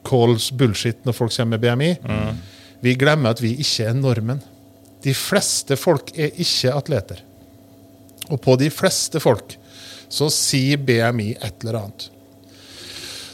calls 0.06 0.50
bullshit 0.52 1.00
når 1.04 1.16
folk 1.16 1.32
kommer 1.34 1.56
med 1.56 1.64
BMI, 1.64 1.90
vi 2.84 2.94
glemmer 3.00 3.34
at 3.34 3.42
vi 3.44 3.54
ikke 3.60 3.88
er 3.88 3.96
normen. 3.96 4.40
De 5.04 5.14
fleste 5.16 5.76
folk 5.80 6.12
er 6.16 6.32
ikke 6.40 6.72
atleter. 6.76 7.22
Og 8.30 8.40
på 8.40 8.56
de 8.60 8.68
fleste 8.72 9.20
folk 9.20 9.56
så 10.10 10.28
sier 10.32 10.80
BMI 10.80 11.32
et 11.38 11.62
eller 11.62 11.80
annet. 11.80 12.10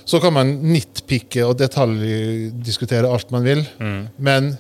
Så 0.07 0.21
kan 0.23 0.35
man 0.37 0.53
nitpikke 0.63 1.43
og 1.49 1.57
detaljdiskutere 1.59 3.11
alt 3.11 3.33
man 3.35 3.47
vil, 3.47 3.65
men 4.23 4.53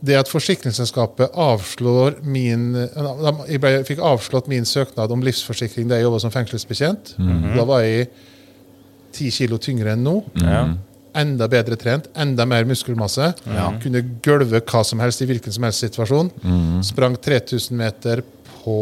det 0.00 0.16
at 0.16 0.30
forsikringsselskapet 0.32 1.34
avslår 1.36 2.20
min 2.24 2.70
Jeg 2.74 3.60
ble, 3.60 3.72
fikk 3.84 4.00
avslått 4.04 4.48
min 4.48 4.64
søknad 4.68 5.12
om 5.12 5.24
livsforsikring 5.24 5.90
da 5.90 5.98
jeg 5.98 6.06
jobba 6.08 6.20
som 6.22 6.32
fengselsbetjent. 6.34 7.14
Da 7.56 7.66
var 7.68 7.84
jeg 7.84 8.08
ti 9.12 9.28
kilo 9.34 9.58
tyngre 9.60 9.92
enn 9.96 10.04
nå. 10.06 10.14
Ja. 10.40 10.62
Enda 11.20 11.48
bedre 11.50 11.74
trent, 11.76 12.06
enda 12.14 12.46
mer 12.46 12.64
muskelmasse. 12.70 13.32
Kunne 13.82 14.04
gølve 14.24 14.62
hva 14.62 14.84
som 14.86 15.02
helst 15.02 15.24
i 15.24 15.28
hvilken 15.28 15.52
som 15.52 15.66
helst 15.66 15.82
situasjon. 15.84 16.30
Sprang 16.86 17.18
3000 17.18 17.76
meter 17.76 18.22
på 18.60 18.78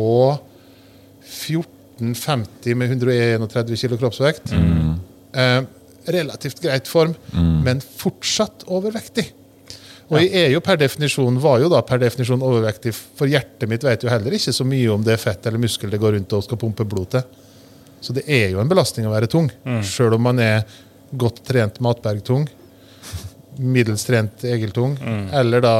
14,50 1.24 2.78
med 2.78 2.92
131 2.92 3.74
kilo 3.80 3.98
kroppsvekt. 3.98 4.52
Eh, 5.34 5.60
relativt 6.08 6.62
greit 6.64 6.88
form, 6.88 7.14
men 7.64 7.82
fortsatt 7.82 8.64
overvektig. 8.68 9.32
Og 10.08 10.22
jeg 10.22 10.30
er 10.46 10.52
jo 10.54 10.60
per 10.64 10.78
definisjon, 10.80 11.36
var 11.42 11.58
jo 11.60 11.68
da 11.68 11.82
per 11.84 12.00
definisjon 12.00 12.40
overvektig, 12.44 12.94
for 12.96 13.28
hjertet 13.28 13.68
mitt 13.68 13.84
vet 13.84 14.02
jo 14.06 14.08
heller 14.08 14.32
ikke 14.38 14.54
så 14.56 14.64
mye 14.64 14.88
om 14.94 15.02
det 15.04 15.12
er 15.18 15.20
fett 15.20 15.44
eller 15.46 15.60
muskel 15.60 15.90
det 15.92 16.00
går 16.00 16.14
rundt 16.16 16.32
og 16.32 16.44
skal 16.46 16.60
pumpe 16.60 16.86
blod 16.88 17.10
til. 17.12 17.26
Så 18.00 18.14
det 18.16 18.22
er 18.30 18.52
jo 18.54 18.60
en 18.62 18.70
belastning 18.70 19.08
å 19.08 19.12
være 19.12 19.28
tung, 19.28 19.50
sjøl 19.84 20.14
om 20.16 20.22
man 20.22 20.38
er 20.40 20.62
godt 21.18 21.42
trent 21.44 21.80
Matberg-tung, 21.84 22.46
middels 23.58 24.04
trent 24.06 24.44
Egil-tung, 24.46 24.96
eller 25.34 25.60
da 25.64 25.74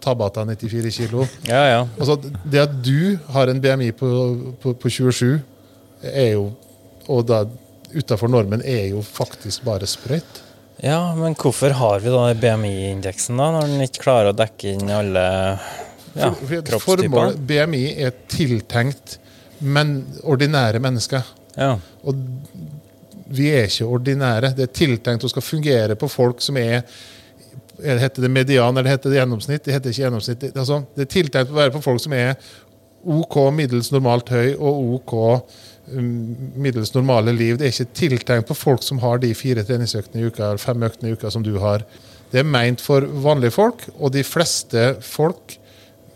Tabata 0.00 0.44
94 0.46 0.90
kilo. 0.94 1.26
ja, 1.46 1.62
ja. 1.68 1.80
Altså, 1.98 2.16
det 2.44 2.60
at 2.62 2.74
du 2.86 3.18
har 3.34 3.50
en 3.50 3.60
BMI 3.60 3.92
på, 3.98 4.08
på, 4.62 4.74
på 4.78 4.90
27, 4.90 5.38
er 6.14 6.32
jo, 6.36 6.48
og 7.10 7.26
da 7.28 7.42
utafor 7.94 8.28
normen, 8.30 8.62
er 8.64 8.88
jo 8.92 9.02
faktisk 9.02 9.64
bare 9.66 9.86
sprøyt. 9.90 10.42
Ja, 10.84 11.14
men 11.18 11.34
hvorfor 11.34 11.74
har 11.74 12.02
vi 12.04 12.10
da 12.12 12.26
BMI-indeksen, 12.38 13.38
da, 13.40 13.48
når 13.56 13.70
den 13.72 13.86
ikke 13.88 14.04
klarer 14.04 14.30
å 14.30 14.36
dekke 14.38 14.76
inn 14.76 14.92
alle 14.94 15.24
ja, 16.14 16.30
kroppstyper? 16.30 16.78
Formålet, 16.84 17.40
BMI 17.48 17.84
er 18.06 18.14
tiltenkt 18.30 19.18
men, 19.58 20.04
ordinære 20.22 20.78
mennesker. 20.82 21.26
Ja. 21.58 21.72
Og 22.06 22.20
vi 23.34 23.50
er 23.52 23.66
ikke 23.66 23.88
ordinære. 23.90 24.52
Det 24.56 24.68
er 24.68 24.74
tiltenkt 24.78 25.26
å 25.26 25.30
skal 25.32 25.44
fungere 25.44 25.98
på 25.98 26.08
folk 26.10 26.42
som 26.44 26.56
er 26.60 26.82
er- 27.78 27.98
Heter 27.98 28.22
det 28.22 28.30
median 28.30 28.76
eller 28.76 28.90
heter 28.90 29.10
det 29.10 29.20
gjennomsnitt? 29.20 29.62
Det 29.64 29.72
heter 29.72 29.90
ikke 29.90 30.02
gjennomsnitt. 30.02 30.40
Det, 30.40 30.56
altså, 30.56 30.80
det 30.96 31.04
er 31.04 31.12
tiltenkt 31.12 31.52
å 31.52 31.58
være 31.58 31.70
på 31.70 31.82
folk 31.82 32.00
som 32.02 32.12
er 32.12 32.34
OK 33.06 33.36
middels 33.54 33.92
normalt 33.94 34.28
høy 34.34 34.56
og 34.58 34.94
OK 34.96 35.14
middels 35.92 36.92
normale 36.94 37.32
liv. 37.32 37.56
Det 37.58 37.68
er 37.68 37.74
ikke 37.74 37.96
tiltenkt 37.96 38.48
på 38.48 38.56
folk 38.56 38.84
som 38.84 39.00
har 39.02 39.20
de 39.22 39.32
fire 39.36 39.64
treningsøktene 39.66 40.22
i 40.22 40.28
uka 40.28 40.44
eller 40.44 40.62
fem 40.62 40.82
øktene 40.86 41.10
i 41.10 41.16
uka 41.16 41.30
som 41.32 41.44
du 41.46 41.54
har. 41.62 41.84
Det 42.32 42.42
er 42.42 42.48
meint 42.48 42.82
for 42.84 43.06
vanlige 43.24 43.54
folk, 43.56 43.86
og 43.96 44.12
de 44.12 44.24
fleste 44.26 44.90
folk 45.04 45.56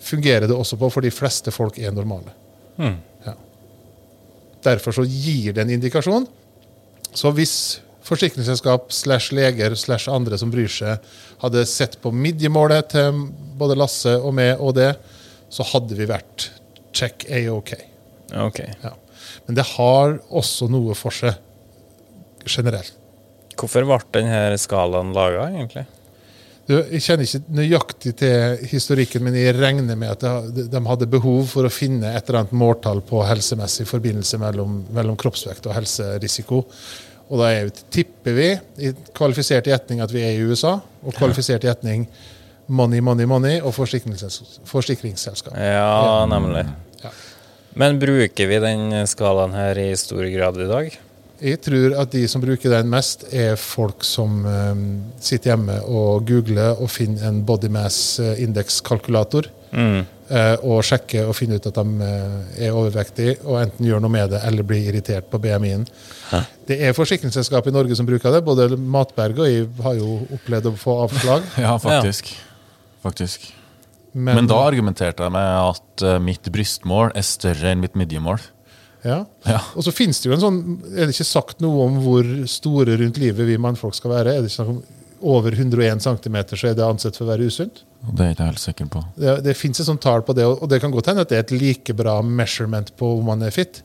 fungerer 0.03 0.49
det 0.51 0.57
også 0.57 0.77
på, 0.77 0.91
for 0.93 1.05
de 1.05 1.13
fleste 1.15 1.55
folk 1.55 1.79
er 1.81 1.95
normale. 1.95 2.35
Ja. 2.77 3.37
Derfor 4.63 4.99
så 4.99 5.07
gir 5.07 5.55
det 5.55 5.65
en 5.65 5.73
indikasjon. 5.79 6.27
Så 7.15 7.33
hvis 7.37 7.55
forsikringsselskap 8.03 8.91
slash 8.93 9.35
leger 9.35 9.77
slash 9.79 10.11
andre 10.11 10.39
som 10.39 10.51
bryr 10.53 10.71
seg, 10.71 11.03
hadde 11.43 11.65
sett 11.71 11.99
på 12.03 12.13
midjemålet 12.15 12.93
til 12.95 13.25
både 13.59 13.79
Lasse 13.79 14.17
og 14.19 14.35
meg 14.37 14.61
og 14.61 14.75
det, 14.79 14.93
så 15.53 15.67
hadde 15.73 15.97
vi 15.99 16.09
vært 16.09 16.51
check 16.93 17.27
AOK. 17.31 17.73
-OK. 17.73 18.47
Ok. 18.47 18.61
Ja. 18.83 18.93
Men 19.47 19.59
det 19.59 19.67
har 19.75 20.19
også 20.31 20.69
noe 20.71 20.95
for 20.99 21.15
seg 21.15 21.39
generelt. 22.47 22.95
Hvorfor 23.59 23.85
ble 23.87 23.99
denne 24.15 24.59
skalaen 24.61 25.13
laga, 25.15 25.49
egentlig? 25.53 25.85
Du, 26.63 26.77
jeg 26.79 27.03
kjenner 27.03 27.27
ikke 27.27 27.57
nøyaktig 27.59 28.13
til 28.21 28.67
historikken, 28.71 29.25
men 29.27 29.35
jeg 29.35 29.57
regner 29.59 29.97
med 29.99 30.13
at 30.15 30.53
de, 30.55 30.69
de 30.71 30.83
hadde 30.87 31.09
behov 31.11 31.49
for 31.51 31.67
å 31.67 31.73
finne 31.73 32.13
et 32.15 32.29
eller 32.29 32.45
annet 32.45 32.55
måltall 32.55 33.03
på 33.07 33.23
helsemessig 33.27 33.87
forbindelse 33.91 34.39
mellom, 34.41 34.79
mellom 34.95 35.19
kroppsvekt 35.19 35.67
og 35.67 35.75
helserisiko. 35.75 36.63
Og 37.33 37.41
da 37.41 37.51
er, 37.51 37.73
tipper 37.93 38.37
vi 38.37 38.49
i 38.87 38.93
kvalifisert 39.17 39.67
gjetning 39.69 40.05
at 40.05 40.15
vi 40.15 40.23
er 40.23 40.37
i 40.37 40.47
USA, 40.47 40.77
og 41.03 41.19
kvalifisert 41.19 41.67
gjetning 41.67 42.07
money, 42.71 43.03
money, 43.03 43.27
money 43.27 43.59
og 43.59 43.75
forsikringsselskap. 43.75 45.57
Ja, 45.59 46.23
nemlig. 46.31 46.67
Ja. 47.03 47.11
Men 47.79 47.99
bruker 48.03 48.51
vi 48.51 48.61
den 48.61 48.93
skalaen 49.09 49.55
her 49.57 49.79
i 49.81 49.89
stor 49.97 50.27
grad 50.35 50.61
i 50.61 50.69
dag? 50.69 50.99
Jeg 51.43 51.59
tror 51.65 51.97
at 51.99 52.13
de 52.15 52.23
som 52.31 52.43
bruker 52.43 52.71
den 52.71 52.91
mest, 52.93 53.25
er 53.35 53.57
folk 53.59 54.05
som 54.07 54.45
eh, 54.47 54.83
sitter 55.19 55.55
hjemme 55.55 55.81
og 55.91 56.29
googler 56.29 56.79
og 56.79 56.91
finner 56.93 57.27
en 57.31 57.41
body 57.47 57.71
mass 57.73 58.21
index-kalkulator. 58.21 59.49
Mm. 59.73 60.03
eh, 60.29 60.55
og 60.69 60.83
sjekker 60.85 61.31
og 61.31 61.33
finner 61.33 61.57
ut 61.57 61.67
at 61.71 61.79
de 61.79 62.05
eh, 62.05 62.67
er 62.67 62.77
overvektige, 62.77 63.39
og 63.47 63.57
enten 63.63 63.89
gjør 63.89 64.03
noe 64.05 64.13
med 64.13 64.35
det 64.35 64.43
eller 64.45 64.67
blir 64.69 64.85
irritert 64.91 65.31
på 65.33 65.41
BMI-en. 65.41 65.87
Det 66.69 66.77
er 66.77 66.93
forsikringsselskap 66.97 67.67
i 67.67 67.75
Norge 67.75 67.97
som 67.97 68.09
bruker 68.09 68.37
det. 68.37 68.45
Både 68.45 68.69
Matberg 68.77 69.41
og 69.41 69.49
jeg 69.49 69.67
har 69.83 69.97
jo 69.99 70.21
opplevd 70.37 70.71
å 70.71 70.77
få 70.79 71.01
avslag. 71.09 71.49
Ja, 71.65 71.75
faktisk. 71.81 72.35
faktisk. 73.03 73.51
Men, 74.13 74.49
da 74.51 74.59
argumenterte 74.67 75.25
jeg 75.25 75.33
med 75.33 75.53
at 75.73 76.03
eh, 76.05 76.19
mitt 76.21 76.49
brystmål 76.53 77.15
er 77.17 77.25
større 77.25 77.73
enn 77.73 77.81
mitt 77.81 77.95
midjemål. 77.97 78.41
ja. 79.05 79.23
Ja. 79.49 79.61
Og 79.75 79.87
så 79.87 79.93
finnes 79.95 80.21
det 80.23 80.29
jo 80.29 80.35
en 80.37 80.43
sånn 80.43 80.59
Er 80.93 81.09
det 81.09 81.15
ikke 81.17 81.27
sagt 81.27 81.63
noe 81.65 81.89
om 81.89 81.97
hvor 82.05 82.27
store 82.47 82.95
rundt 83.01 83.17
livet 83.19 83.49
vi 83.49 83.57
mannfolk 83.59 83.97
skal 83.99 84.13
være? 84.13 84.37
Er 84.37 84.45
det 84.45 84.53
ikke 84.53 84.61
snakk 84.61 84.75
om 84.77 84.83
over 85.23 85.55
101 85.55 86.03
cm, 86.03 86.37
så 86.51 86.69
er 86.69 86.75
det 86.75 86.83
ansett 86.85 87.17
for 87.17 87.25
å 87.27 87.31
være 87.31 87.47
usunt? 87.47 87.85
Det 88.03 88.25
er 88.25 88.31
jeg 88.33 88.37
ikke 88.37 88.47
helt 88.49 88.63
sikker 88.63 88.89
på. 88.91 89.03
Det, 89.15 89.35
det 89.47 89.53
fins 89.55 89.79
et 89.79 89.87
sånt 89.87 90.03
tall 90.03 90.25
på 90.27 90.35
det, 90.35 90.45
og 90.51 90.67
det 90.71 90.81
kan 90.83 90.91
godt 90.91 91.13
hende 91.13 91.23
at 91.23 91.31
det 91.31 91.39
er 91.39 91.45
et 91.45 91.53
like 91.55 91.95
bra 91.95 92.17
measurement 92.27 92.91
på 92.99 93.13
om 93.21 93.29
man 93.31 93.45
er 93.47 93.55
fit. 93.55 93.85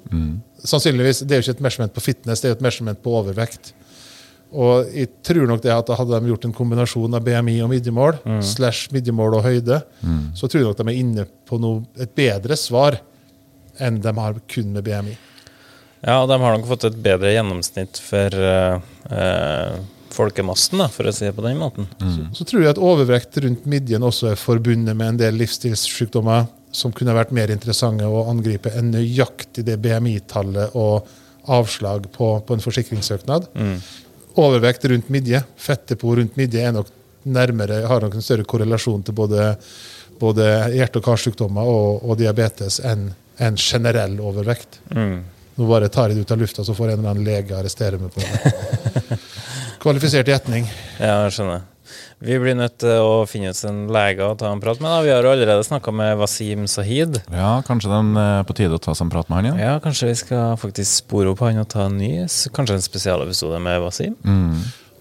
Sannsynligvis, 0.65 1.19
Det 1.21 1.35
er 1.37 1.41
jo 1.41 1.45
ikke 1.45 1.57
et 1.59 1.65
measurement 1.67 1.93
på 1.93 2.01
fitness, 2.07 2.41
det 2.41 2.49
er 2.49 2.55
jo 2.55 2.57
et 2.57 2.65
measurement 2.65 3.03
på 3.03 3.13
overvekt. 3.19 3.73
Og 4.55 4.87
jeg 4.95 5.09
tror 5.27 5.47
nok 5.49 5.59
det 5.63 5.73
at 5.73 5.89
Hadde 5.99 6.19
de 6.21 6.31
gjort 6.31 6.45
en 6.47 6.55
kombinasjon 6.55 7.17
av 7.17 7.25
BMI 7.25 7.57
og 7.65 7.71
midjemål, 7.73 8.19
slash 8.45 8.93
midjemål 8.95 9.39
og 9.39 9.43
høyde, 9.47 9.81
så 10.37 10.47
tror 10.47 10.61
jeg 10.61 10.69
nok 10.69 10.79
de 10.79 10.87
er 10.87 11.01
inne 11.01 11.27
på 11.47 11.59
noe, 11.59 11.83
et 11.99 12.13
bedre 12.15 12.55
svar 12.59 13.01
enn 13.83 13.99
de 14.01 14.13
har 14.17 14.39
kun 14.49 14.71
med 14.73 14.85
BMI. 14.87 15.17
Ja, 16.05 16.21
de 16.29 16.39
har 16.39 16.55
nok 16.55 16.67
fått 16.69 16.87
et 16.87 16.97
bedre 17.03 17.33
gjennomsnitt 17.33 17.99
for 18.01 18.33
uh, 18.37 18.77
uh, 19.11 19.77
folkemassen, 20.13 20.79
da, 20.81 20.87
for 20.93 21.09
å 21.09 21.13
si 21.13 21.25
det 21.25 21.35
på 21.37 21.45
den 21.45 21.59
måten. 21.59 21.89
Så 22.37 22.45
tror 22.47 22.63
jeg 22.63 22.75
at 22.75 22.81
overvekt 22.81 23.37
rundt 23.43 23.65
midjen 23.69 24.05
også 24.05 24.31
er 24.31 24.39
forbundet 24.39 24.97
med 24.97 25.13
en 25.13 25.21
del 25.21 25.37
livsstilssykdommer 25.41 26.47
som 26.75 26.93
kunne 26.93 27.15
vært 27.17 27.33
mer 27.33 27.51
interessante 27.53 28.05
å 28.05 28.25
angripe 28.29 28.71
enn 28.77 28.91
nøyaktig 28.93 29.65
det 29.67 29.79
BMI-tallet 29.81 30.75
og 30.77 31.07
avslag 31.47 32.09
på, 32.13 32.33
på 32.43 32.57
en 32.57 32.63
forsikringssøknad. 32.63 33.47
Overvekt 34.37 34.85
rundt 34.85 35.09
midje, 35.09 35.41
fettdepot 35.57 36.17
rundt 36.19 36.35
midje, 36.37 36.61
er 36.61 36.75
nok 36.75 36.91
nærmere, 37.27 37.81
har 37.89 38.03
nok 38.03 38.15
en 38.15 38.23
større 38.25 38.45
korrelasjon 38.47 39.01
til 39.03 39.15
både, 39.17 39.47
både 40.21 40.45
hjerte- 40.75 41.01
og 41.01 41.07
karsykdommer 41.07 41.67
og, 41.67 42.03
og 42.05 42.19
diabetes 42.19 42.79
enn 42.85 43.09
en 43.43 43.57
generell 43.61 44.19
overvekt. 44.21 44.79
Nå 45.57 45.65
bare 45.69 45.89
tar 45.89 46.11
jeg 46.11 46.19
det 46.19 46.27
ut 46.27 46.35
av 46.35 46.41
lufta, 46.41 46.63
så 46.65 46.75
får 46.77 46.91
en 46.91 46.99
eller 46.99 47.15
annen 47.15 47.25
lege 47.25 47.57
arrestere 47.57 47.97
meg 48.01 48.13
på 48.13 48.21
det. 48.21 49.17
Kvalifisert 49.81 50.29
gjetning. 50.29 50.69
Ja, 50.99 51.23
jeg 51.25 51.33
skjønner. 51.37 51.65
Vi 52.19 52.37
blir 52.41 52.55
nødt 52.57 52.77
til 52.81 52.89
å 53.03 53.25
finne 53.29 53.49
ut 53.53 53.63
en 53.69 53.83
lege 53.93 54.25
å 54.25 54.35
ta 54.39 54.51
en 54.51 54.59
prat 54.63 54.79
med. 54.81 54.89
da. 54.89 55.01
Vi 55.05 55.11
har 55.13 55.23
jo 55.23 55.31
allerede 55.35 55.63
snakka 55.67 55.91
med 55.93 56.17
Wasim 56.17 56.65
Sahid. 56.67 57.21
Ja, 57.31 57.61
Kanskje 57.67 57.89
det 57.93 58.01
er 58.23 58.43
på 58.49 58.55
tide 58.57 58.75
å 58.75 58.81
ta 58.81 58.93
seg 58.97 59.05
en 59.07 59.13
prat 59.13 59.29
med 59.29 59.37
han 59.37 59.45
igjen? 59.51 59.59
Ja, 59.65 59.75
kanskje 59.83 60.09
vi 60.11 60.15
skal 60.23 60.57
faktisk 60.57 61.03
spore 61.03 61.31
opp 61.33 61.39
han 61.45 61.59
og 61.61 61.69
ta 61.69 61.85
en 61.87 61.97
ny, 61.97 62.11
kanskje 62.55 62.75
en 62.79 62.85
spesialepisode 62.85 63.59
med 63.63 63.81
Wasim? 63.85 64.15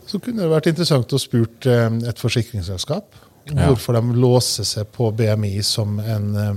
Så 0.06 0.20
kunne 0.22 0.44
det 0.44 0.52
vært 0.52 0.68
interessant 0.70 1.10
å 1.16 1.18
spurt 1.18 1.66
eh, 1.66 1.88
et 2.08 2.20
forsikringsselskap 2.22 3.22
Ja. 3.46 3.68
hvorfor 3.68 3.94
de 3.94 4.14
låser 4.18 4.64
seg 4.66 4.86
på 4.94 5.08
BMI 5.14 5.62
som 5.62 5.98
en, 6.00 6.24
eh, 6.36 6.54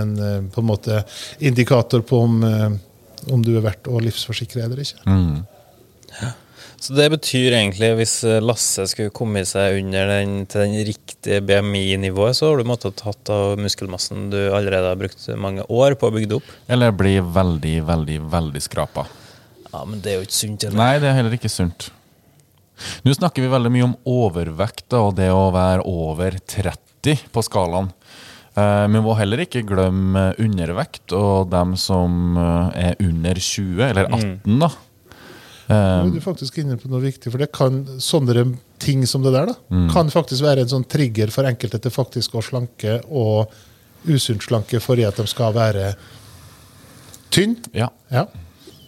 en 0.00 0.10
eh, 0.20 0.40
på 0.52 0.60
en 0.60 0.66
måte 0.68 1.02
indikator 1.40 2.00
på 2.04 2.22
om, 2.24 2.42
eh, 2.44 3.32
om 3.32 3.42
du 3.44 3.56
er 3.56 3.62
verdt 3.64 3.88
å 3.88 4.00
livsforsikre 4.00 4.62
eller 4.64 4.76
ikke. 4.84 5.00
Mm. 5.06 5.44
Så 6.86 6.94
det 6.94 7.08
betyr 7.10 7.50
egentlig, 7.56 7.88
hvis 7.98 8.12
eh, 8.22 8.38
Lasse 8.44 8.84
skulle 8.86 9.10
komme 9.14 9.40
seg 9.48 9.80
under 9.80 10.06
den, 10.06 10.34
til 10.46 10.62
den 10.62 10.76
riktige 10.86 11.40
BMI-nivået, 11.42 12.38
så 12.38 12.52
har 12.52 12.60
du 12.60 12.68
måttet 12.68 13.00
tatt 13.00 13.32
av 13.34 13.58
muskelmassen 13.58 14.28
du 14.30 14.38
allerede 14.54 14.92
har 14.92 15.00
brukt 15.00 15.24
mange 15.34 15.64
år 15.66 15.96
på 15.98 16.06
å 16.06 16.14
bygge 16.14 16.38
opp. 16.38 16.52
Eller 16.70 16.94
bli 16.94 17.16
veldig, 17.18 17.74
veldig, 17.88 18.20
veldig 18.30 18.62
skrapa. 18.62 19.08
Ja, 19.72 19.82
men 19.82 19.98
det 20.04 20.12
er 20.12 20.20
jo 20.20 20.28
ikke 20.28 20.38
sunt. 20.38 20.68
Eller? 20.68 20.78
Nei, 20.78 20.92
det 21.02 21.10
er 21.10 21.18
heller 21.18 21.34
ikke 21.34 21.50
sunt. 21.50 21.90
Nå 23.02 23.18
snakker 23.18 23.42
vi 23.42 23.50
veldig 23.50 23.74
mye 23.74 23.88
om 23.88 23.98
overvekt 24.06 24.86
da, 24.92 25.02
og 25.08 25.16
det 25.18 25.32
å 25.34 25.48
være 25.56 25.82
over 25.90 26.38
30 26.38 27.26
på 27.34 27.46
skalaen. 27.48 27.90
Men 28.56 28.94
Vi 28.94 29.02
må 29.04 29.12
heller 29.18 29.42
ikke 29.42 29.66
glemme 29.68 30.30
undervekt 30.40 31.12
og 31.12 31.50
dem 31.52 31.74
som 31.76 32.38
eh, 32.40 32.92
er 32.92 33.02
under 33.04 33.36
20, 33.36 33.82
eller 33.90 34.06
18, 34.06 34.60
da. 34.62 34.70
Nå 35.66 35.76
er 35.76 36.12
du 36.14 36.20
faktisk 36.22 36.60
inne 36.62 36.76
på 36.78 36.90
noe 36.92 37.02
viktig, 37.02 37.32
for 37.32 37.42
det 37.42 37.50
kan, 37.54 37.80
sånne 38.02 38.44
ting 38.82 39.02
som 39.08 39.24
det 39.24 39.32
der 39.34 39.50
da, 39.50 39.56
kan 39.92 40.12
faktisk 40.12 40.44
være 40.46 40.62
en 40.62 40.72
sånn 40.76 40.86
trigger 40.86 41.32
for 41.34 41.48
enkelte 41.48 41.80
til 41.82 41.94
faktisk 41.94 42.36
å 42.36 42.44
slanke 42.44 43.00
og 43.08 43.52
usunt 44.06 44.44
slanke 44.46 44.78
fordi 44.82 45.06
at 45.08 45.18
de 45.18 45.26
skal 45.26 45.54
være 45.56 45.94
tynn. 47.34 47.56
Ja. 47.74 47.90
Ja. 48.12 48.28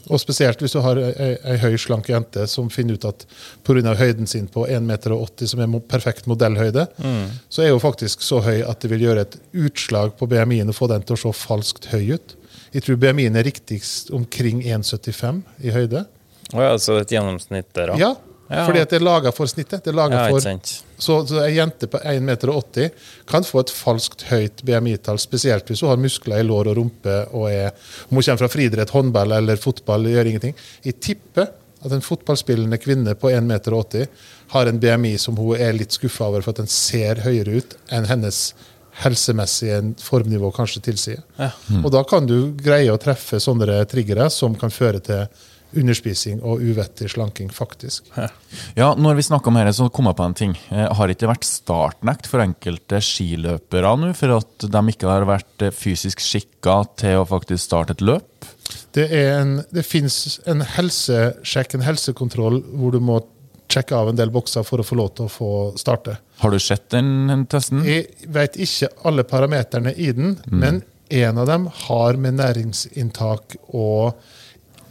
Og 0.09 0.21
spesielt 0.23 0.61
hvis 0.63 0.73
du 0.73 0.81
har 0.81 0.97
ei, 1.03 1.35
ei 1.37 1.57
høy, 1.61 1.75
slank 1.81 2.09
jente 2.09 2.47
som 2.49 2.71
finner 2.73 2.97
ut 2.97 3.05
at 3.05 3.27
pga. 3.67 3.93
høyden 3.99 4.27
sin 4.31 4.47
på 4.49 4.65
1,80 4.65 4.87
meter, 4.89 5.17
som 5.51 5.61
er 5.61 5.81
perfekt 5.91 6.29
modellhøyde, 6.31 6.87
så 7.49 7.65
er 7.65 7.75
hun 7.75 7.83
faktisk 7.83 8.25
så 8.25 8.41
høy 8.45 8.63
at 8.63 8.81
det 8.81 8.93
vil 8.95 9.05
gjøre 9.05 9.27
et 9.27 9.37
utslag 9.53 10.15
på 10.17 10.29
BMI-en 10.31 10.73
og 10.73 10.79
få 10.79 10.89
den 10.89 11.05
til 11.05 11.19
å 11.19 11.21
se 11.21 11.35
falskt 11.43 11.91
høy 11.93 12.15
ut. 12.17 12.37
Jeg 12.73 12.85
tror 12.85 13.01
BMI-en 13.01 13.37
er 13.37 13.49
riktigst 13.49 14.11
omkring 14.17 14.63
1,75 14.65 15.43
i 15.65 15.75
høyde. 15.75 16.07
Å 16.55 16.65
ja, 16.65 16.73
så 16.81 16.97
et 17.03 17.13
gjennomsnitt 17.13 17.71
der 17.77 17.95
òg? 17.95 18.01
Ja, 18.01 18.15
Ja. 18.49 18.63
fordi 18.65 18.81
at 18.81 18.89
det 18.89 18.97
er 18.97 19.05
laga 19.05 19.33
for 19.37 19.45
snittet. 19.47 19.85
Det 19.85 19.91
er 19.93 19.97
laget 19.97 20.17
Ja, 20.17 20.29
for, 20.33 20.41
så, 20.97 21.19
så 21.29 21.43
ei 21.45 21.59
jente 21.59 21.87
på 21.87 21.99
1,80 22.01 22.21
meter 22.25 22.91
kan 23.29 23.45
få 23.45 23.61
et 23.61 23.71
falskt 23.71 24.25
høyt 24.31 24.63
BMI-tall, 24.65 25.19
spesielt 25.21 25.69
hvis 25.69 25.83
hun 25.85 25.91
har 25.93 26.01
muskler 26.01 26.41
i 26.41 26.47
lår 26.49 26.71
og 26.73 26.79
rumpe 26.81 27.19
og 27.37 27.51
er, 27.53 27.75
om 28.09 28.17
hun 28.17 28.23
kommer 28.25 28.41
fra 28.41 28.49
friidrett, 28.49 28.95
håndball 28.97 29.33
eller 29.37 29.61
fotball. 29.61 30.09
gjør 30.09 30.31
ingenting. 30.33 30.57
Jeg 30.83 30.97
tipper 31.01 31.51
at 31.85 31.93
en 31.93 32.01
fotballspillende 32.03 32.79
kvinne 32.81 33.15
på 33.15 33.29
1,80 33.31 33.45
meter 33.53 34.09
har 34.49 34.67
en 34.67 34.81
BMI 34.81 35.19
som 35.21 35.37
hun 35.37 35.57
er 35.61 35.77
litt 35.77 35.93
skuffa 35.93 36.27
over 36.31 36.41
for 36.43 36.51
at 36.57 36.63
den 36.65 36.73
ser 36.73 37.21
høyere 37.23 37.61
ut 37.61 37.77
enn 37.93 38.09
hennes 38.09 38.55
helsemessige 38.99 39.95
formnivå 40.03 40.51
kanskje 40.57 40.83
tilsier. 40.89 41.21
Ja. 41.39 41.53
Og 41.85 41.93
da 41.95 42.03
kan 42.09 42.27
du 42.27 42.51
greie 42.59 42.91
å 42.91 42.99
treffe 42.99 43.39
sånne 43.43 43.85
triggere 43.91 44.27
som 44.35 44.57
kan 44.59 44.73
føre 44.75 44.99
til 45.05 45.29
underspising 45.77 46.41
og 46.47 46.63
uvettig 46.65 47.11
slanking, 47.13 47.51
faktisk. 47.53 48.07
Ja, 48.79 48.93
når 48.97 49.19
vi 49.19 49.25
snakker 49.27 49.53
om 49.53 49.59
dette, 49.59 49.75
så 49.77 49.89
kom 49.93 50.09
jeg 50.09 50.17
på 50.19 50.27
en 50.29 50.37
ting. 50.39 50.55
Eh, 50.73 50.87
Har 50.97 51.13
ikke 51.13 51.27
det 51.27 51.31
vært 51.35 51.49
startnekt 51.49 52.29
for 52.31 52.41
enkelte 52.45 53.01
skiløpere 53.05 53.95
nå, 54.01 54.13
for 54.17 54.39
at 54.39 54.69
de 54.73 54.83
ikke 54.95 55.11
har 55.11 55.27
vært 55.29 55.67
eh, 55.67 55.75
fysisk 55.75 56.23
skikka 56.25 56.81
til 57.01 57.21
å 57.21 57.27
faktisk 57.29 57.65
starte 57.67 57.97
et 57.99 58.05
løp? 58.05 58.49
Det, 58.97 59.09
en, 59.13 59.59
det 59.75 59.85
finnes 59.87 60.39
en 60.49 60.65
helsesjekk, 60.77 61.77
en 61.79 61.87
helsekontroll, 61.87 62.63
hvor 62.77 62.95
du 62.97 63.01
må 63.05 63.21
sjekke 63.69 63.97
av 63.97 64.09
en 64.09 64.17
del 64.17 64.31
bokser 64.33 64.65
for 64.65 64.81
å 64.81 64.87
få 64.87 64.97
lov 64.97 65.11
til 65.19 65.27
å 65.29 65.33
få 65.33 65.51
starte. 65.77 66.17
Har 66.41 66.55
du 66.55 66.59
sett 66.63 66.87
den, 66.95 67.45
testen? 67.53 67.83
Jeg 67.85 68.09
vet 68.33 68.57
ikke 68.57 68.89
alle 69.09 69.27
parameterne 69.29 69.93
i 69.93 70.09
den, 70.17 70.39
men 70.49 70.81
en 71.13 71.41
av 71.41 71.49
dem 71.49 71.67
har 71.89 72.17
med 72.21 72.39
næringsinntak 72.41 73.59
og 73.77 74.17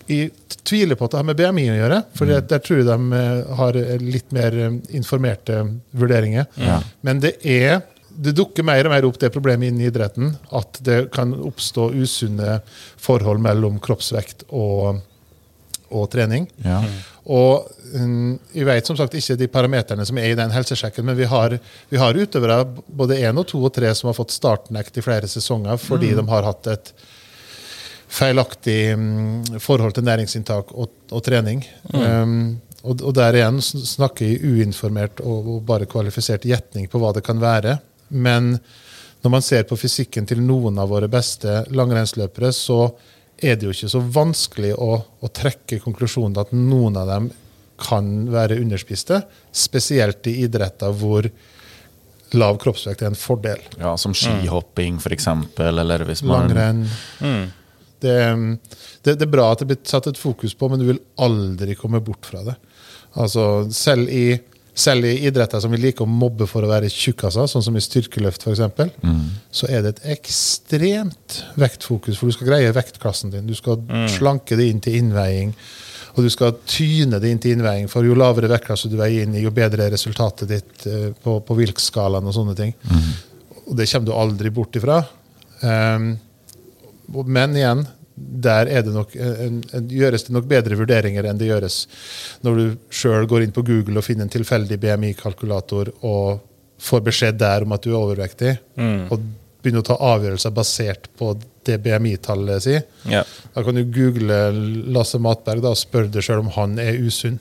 Jeg 0.08 0.32
tviler 0.68 0.96
på 0.96 1.08
at 1.08 1.14
det 1.14 1.20
har 1.20 1.28
med 1.28 1.40
BMI 1.40 1.68
å 1.74 1.78
gjøre, 1.82 2.00
for 2.16 2.32
der 2.32 2.64
tror 2.64 2.82
jeg 2.82 2.88
de 2.88 3.20
eh, 3.20 3.54
har 3.60 3.78
litt 4.04 4.34
mer 4.36 4.56
eh, 4.56 4.80
informerte 4.96 5.62
vurderinger. 5.98 6.48
Ja. 6.62 6.82
Men 7.06 7.22
det 7.24 7.38
er 7.44 7.82
det 8.18 8.34
dukker 8.38 8.66
mer 8.66 8.88
og 8.88 8.94
mer 8.94 9.06
opp 9.06 9.20
det 9.22 9.30
problemet 9.34 9.70
innen 9.70 9.86
idretten 9.86 10.32
at 10.58 10.80
det 10.86 11.12
kan 11.14 11.36
oppstå 11.36 11.92
usunne 12.02 12.60
forhold 12.98 13.42
mellom 13.44 13.78
kroppsvekt 13.84 14.48
og, 14.50 15.04
og 15.94 16.08
trening. 16.14 16.48
Ja. 16.66 16.80
Og 17.28 17.68
mm, 17.94 18.40
Jeg 18.56 18.68
vet 18.70 18.90
som 18.90 18.98
sagt 18.98 19.18
ikke 19.20 19.38
de 19.38 19.50
parameterne 19.52 20.06
som 20.08 20.18
er 20.18 20.32
i 20.32 20.40
den 20.40 20.54
helsesjekken, 20.54 21.06
men 21.06 21.18
vi 21.20 21.28
har, 21.30 21.58
vi 21.92 22.02
har 22.02 22.18
utøvere, 22.18 22.64
både 22.88 23.20
én 23.22 23.38
og 23.38 23.48
to 23.52 23.62
og 23.62 23.74
tre, 23.76 23.94
som 23.96 24.10
har 24.10 24.18
fått 24.18 24.36
startnekt 24.36 24.98
i 24.98 25.06
flere 25.06 25.30
sesonger 25.30 25.78
fordi 25.82 26.16
de 26.18 26.26
har 26.32 26.48
hatt 26.48 26.74
et 26.74 26.94
feilaktig 28.08 28.96
mm, 28.98 29.60
forhold 29.64 29.98
til 29.98 30.08
næringsinntak 30.08 30.72
og, 30.74 30.94
og 31.12 31.24
trening. 31.26 31.64
Um, 31.92 32.58
og, 32.84 33.02
og 33.02 33.14
der 33.18 33.40
igjen 33.40 33.60
snakker 33.62 34.30
jeg 34.30 34.42
uinformert 34.46 35.22
og, 35.26 35.50
og 35.58 35.64
bare 35.68 35.90
kvalifisert 35.90 36.48
gjetning 36.48 36.88
på 36.92 37.02
hva 37.02 37.12
det 37.16 37.26
kan 37.28 37.42
være. 37.42 37.78
Men 38.10 38.56
når 39.24 39.34
man 39.34 39.44
ser 39.44 39.66
på 39.68 39.78
fysikken 39.80 40.28
til 40.30 40.40
noen 40.46 40.78
av 40.80 40.92
våre 40.94 41.10
beste 41.12 41.64
langrennsløpere, 41.76 42.54
så 42.56 42.86
er 43.38 43.58
det 43.58 43.68
jo 43.68 43.76
ikke 43.76 43.92
så 43.92 44.02
vanskelig 44.02 44.72
å, 44.82 44.94
å 44.98 45.34
trekke 45.34 45.82
konklusjonen 45.84 46.40
at 46.42 46.56
noen 46.56 46.98
av 46.98 47.12
dem 47.12 47.30
kan 47.78 48.08
være 48.34 48.58
underspiste, 48.58 49.22
spesielt 49.54 50.26
i 50.32 50.40
idretter 50.48 50.96
hvor 50.98 51.28
lav 52.36 52.58
kroppsvekt 52.62 53.04
er 53.04 53.12
en 53.12 53.20
fordel. 53.20 53.62
Ja, 53.78 53.94
Som 53.98 54.16
skihopping, 54.18 54.98
for 55.04 55.14
eksempel, 55.16 55.80
eller 55.84 56.04
hvis 56.08 56.24
man 56.26 56.50
Langrenn. 56.50 56.82
Det, 58.04 58.18
det, 59.01 59.16
det 59.16 59.25
er 59.25 59.32
bra 59.32 59.50
at 59.51 59.63
det 59.63 59.70
blir 59.72 59.80
satt 59.88 60.10
et 60.12 60.20
fokus 60.20 60.54
på, 60.58 60.70
men 60.70 60.82
du 60.82 60.86
vil 60.89 61.01
aldri 61.24 61.75
komme 61.80 62.01
bort 62.04 62.27
fra 62.30 62.44
det. 62.46 62.58
Altså, 63.18 63.66
selv 63.74 64.12
i, 64.13 64.38
selv 64.77 65.08
i 65.10 65.16
idretter 65.25 65.62
som 65.63 65.74
vi 65.74 65.80
liker 65.82 66.06
å 66.06 66.12
mobbe 66.12 66.46
for 66.50 66.66
å 66.66 66.70
være 66.70 66.92
tjukkaser, 66.94 67.50
sånn 67.50 67.66
som 67.66 67.77
i 67.80 67.82
styrkeløft 67.82 68.46
f.eks., 68.46 68.62
så 69.60 69.70
er 69.72 69.84
det 69.84 69.96
et 69.96 70.18
ekstremt 70.18 71.42
vektfokus, 71.58 72.20
for 72.20 72.30
du 72.30 72.38
skal 72.38 72.51
greie 72.51 72.75
vektklassen 72.75 73.34
din. 73.34 73.50
Du 73.50 73.58
skal 73.58 73.82
slanke 74.13 74.60
det 74.60 74.70
inn 74.70 74.84
til 74.84 75.00
innveiing, 75.00 75.56
og 76.18 76.25
du 76.25 76.30
skal 76.34 76.56
tyne 76.70 77.20
det 77.22 77.30
inn 77.30 77.42
til 77.42 77.58
innveiing. 77.58 77.89
For 77.89 78.06
jo 78.06 78.18
lavere 78.18 78.50
vektklasse 78.50 78.89
du 78.89 78.98
veier 79.00 79.25
inn 79.25 79.36
i, 79.38 79.44
jo 79.46 79.54
bedre 79.54 79.86
er 79.86 79.94
resultatet 79.94 80.50
ditt 80.50 80.88
eh, 80.89 81.10
på, 81.13 81.39
på 81.46 81.58
Wilks-skalaen 81.58 82.25
og 82.25 82.34
sånne 82.34 82.56
ting. 82.58 82.74
Og 83.68 83.75
det 83.77 83.89
kommer 83.92 84.08
du 84.08 84.16
aldri 84.16 84.54
bort 84.54 84.77
ifra. 84.80 85.01
Um, 85.62 86.16
Men 87.08 87.56
igjen, 87.56 87.86
der 88.18 88.70
er 88.72 88.84
det 88.86 88.94
nok, 88.96 89.14
en, 89.16 89.60
en, 89.78 89.90
gjøres 89.94 90.26
det 90.28 90.34
nok 90.34 90.48
bedre 90.50 90.78
vurderinger 90.80 91.28
enn 91.30 91.38
det 91.38 91.52
gjøres 91.52 91.84
når 92.46 92.58
du 92.58 92.64
sjøl 92.90 93.28
går 93.30 93.46
inn 93.46 93.54
på 93.54 93.64
Google 93.68 94.02
og 94.02 94.08
finner 94.08 94.26
en 94.26 94.34
tilfeldig 94.34 94.80
BMI-kalkulator 94.82 95.92
og 96.02 96.40
får 96.82 97.04
beskjed 97.06 97.38
der 97.42 97.66
om 97.66 97.76
at 97.78 97.86
du 97.86 97.92
er 97.92 98.00
overvektig, 98.00 98.56
og 98.78 99.22
begynner 99.62 99.82
å 99.82 99.88
ta 99.88 99.98
avgjørelser 100.14 100.54
basert 100.54 101.08
på 101.18 101.32
det 101.68 101.80
BMI-tallet 101.84 102.64
si. 102.64 102.76
Ja. 103.10 103.24
Da 103.54 103.64
kan 103.66 103.78
du 103.78 103.84
google 103.92 104.38
Lasse 104.94 105.20
Matberg 105.22 105.64
da, 105.66 105.74
og 105.74 105.80
spørre 105.80 106.12
deg 106.14 106.26
sjøl 106.26 106.46
om 106.46 106.54
han 106.56 106.78
er 106.82 107.00
usunn. 107.02 107.40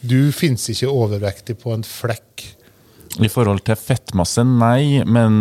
Du 0.00 0.32
fins 0.34 0.64
ikke 0.72 0.90
overvektig 0.90 1.58
på 1.62 1.74
en 1.76 1.84
flekk. 1.86 2.48
I 3.20 3.28
forhold 3.28 3.60
til 3.66 3.76
fettmasse, 3.76 4.40
nei. 4.46 5.02
Men 5.04 5.34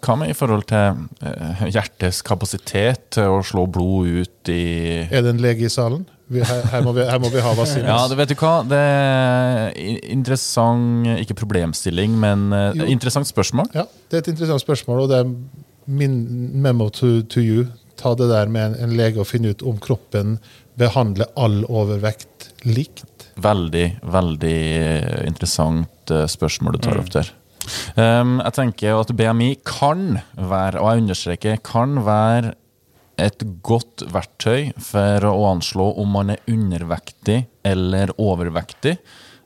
hva 0.00 0.14
med 0.16 0.32
i 0.32 0.36
forhold 0.36 0.64
til 0.70 1.02
eh, 1.20 1.64
hjertets 1.74 2.22
kapasitet 2.24 3.10
til 3.18 3.34
å 3.34 3.42
slå 3.44 3.66
blod 3.68 4.08
ut 4.22 4.52
i 4.52 4.62
Er 5.04 5.26
det 5.26 5.34
en 5.34 5.42
lege 5.42 5.66
i 5.68 5.72
salen? 5.72 6.06
Her, 6.28 6.62
her, 6.72 6.82
må 6.84 6.92
vi, 6.92 7.04
her 7.08 7.20
må 7.20 7.30
vi 7.32 7.40
ha 7.40 7.52
vaksine. 7.56 7.88
Ja, 7.88 8.02
det 8.08 8.18
vet 8.20 8.32
du 8.32 8.36
hva. 8.36 8.58
Det 8.68 8.78
er 8.78 9.70
interessant 10.12 11.08
Ikke 11.22 11.36
problemstilling, 11.40 12.16
men 12.20 12.48
eh, 12.52 12.70
Jo. 12.82 12.88
interessant 12.92 13.28
spørsmål. 13.28 13.70
Ja, 13.76 13.84
det 14.08 14.18
er 14.18 14.24
et 14.24 14.32
interessant 14.34 14.64
spørsmål, 14.64 15.04
og 15.04 15.12
det 15.12 15.20
er 15.24 15.34
min 15.88 16.16
memo 16.60 16.90
to, 16.92 17.22
to 17.32 17.40
you. 17.44 17.66
Ta 17.98 18.12
det 18.16 18.28
der 18.30 18.48
med 18.52 18.74
en, 18.74 18.80
en 18.88 18.96
lege 18.96 19.20
og 19.20 19.28
finne 19.28 19.52
ut 19.52 19.64
om 19.66 19.80
kroppen 19.82 20.36
behandler 20.78 21.32
all 21.36 21.62
overvekt 21.66 22.50
likt. 22.68 23.04
Veldig, 23.40 23.86
veldig 24.12 24.56
eh, 24.82 25.22
interessant 25.28 25.88
eh, 26.14 26.26
spørsmål 26.30 26.76
du 26.78 26.82
tar 26.86 27.00
opp 27.00 27.10
der. 27.14 27.30
Um, 27.98 28.38
jeg 28.40 28.54
tenker 28.56 28.96
at 28.96 29.10
BMI 29.12 29.50
kan 29.66 30.20
være, 30.34 30.80
og 30.80 30.88
jeg 30.92 31.02
understreker, 31.02 31.58
kan 31.66 31.98
være 32.06 32.54
et 33.18 33.42
godt 33.66 34.04
verktøy 34.14 34.70
for 34.80 35.26
å 35.26 35.34
anslå 35.50 35.88
om 36.00 36.12
man 36.14 36.30
er 36.36 36.44
undervektig 36.48 37.42
eller 37.66 38.12
overvektig. 38.16 38.94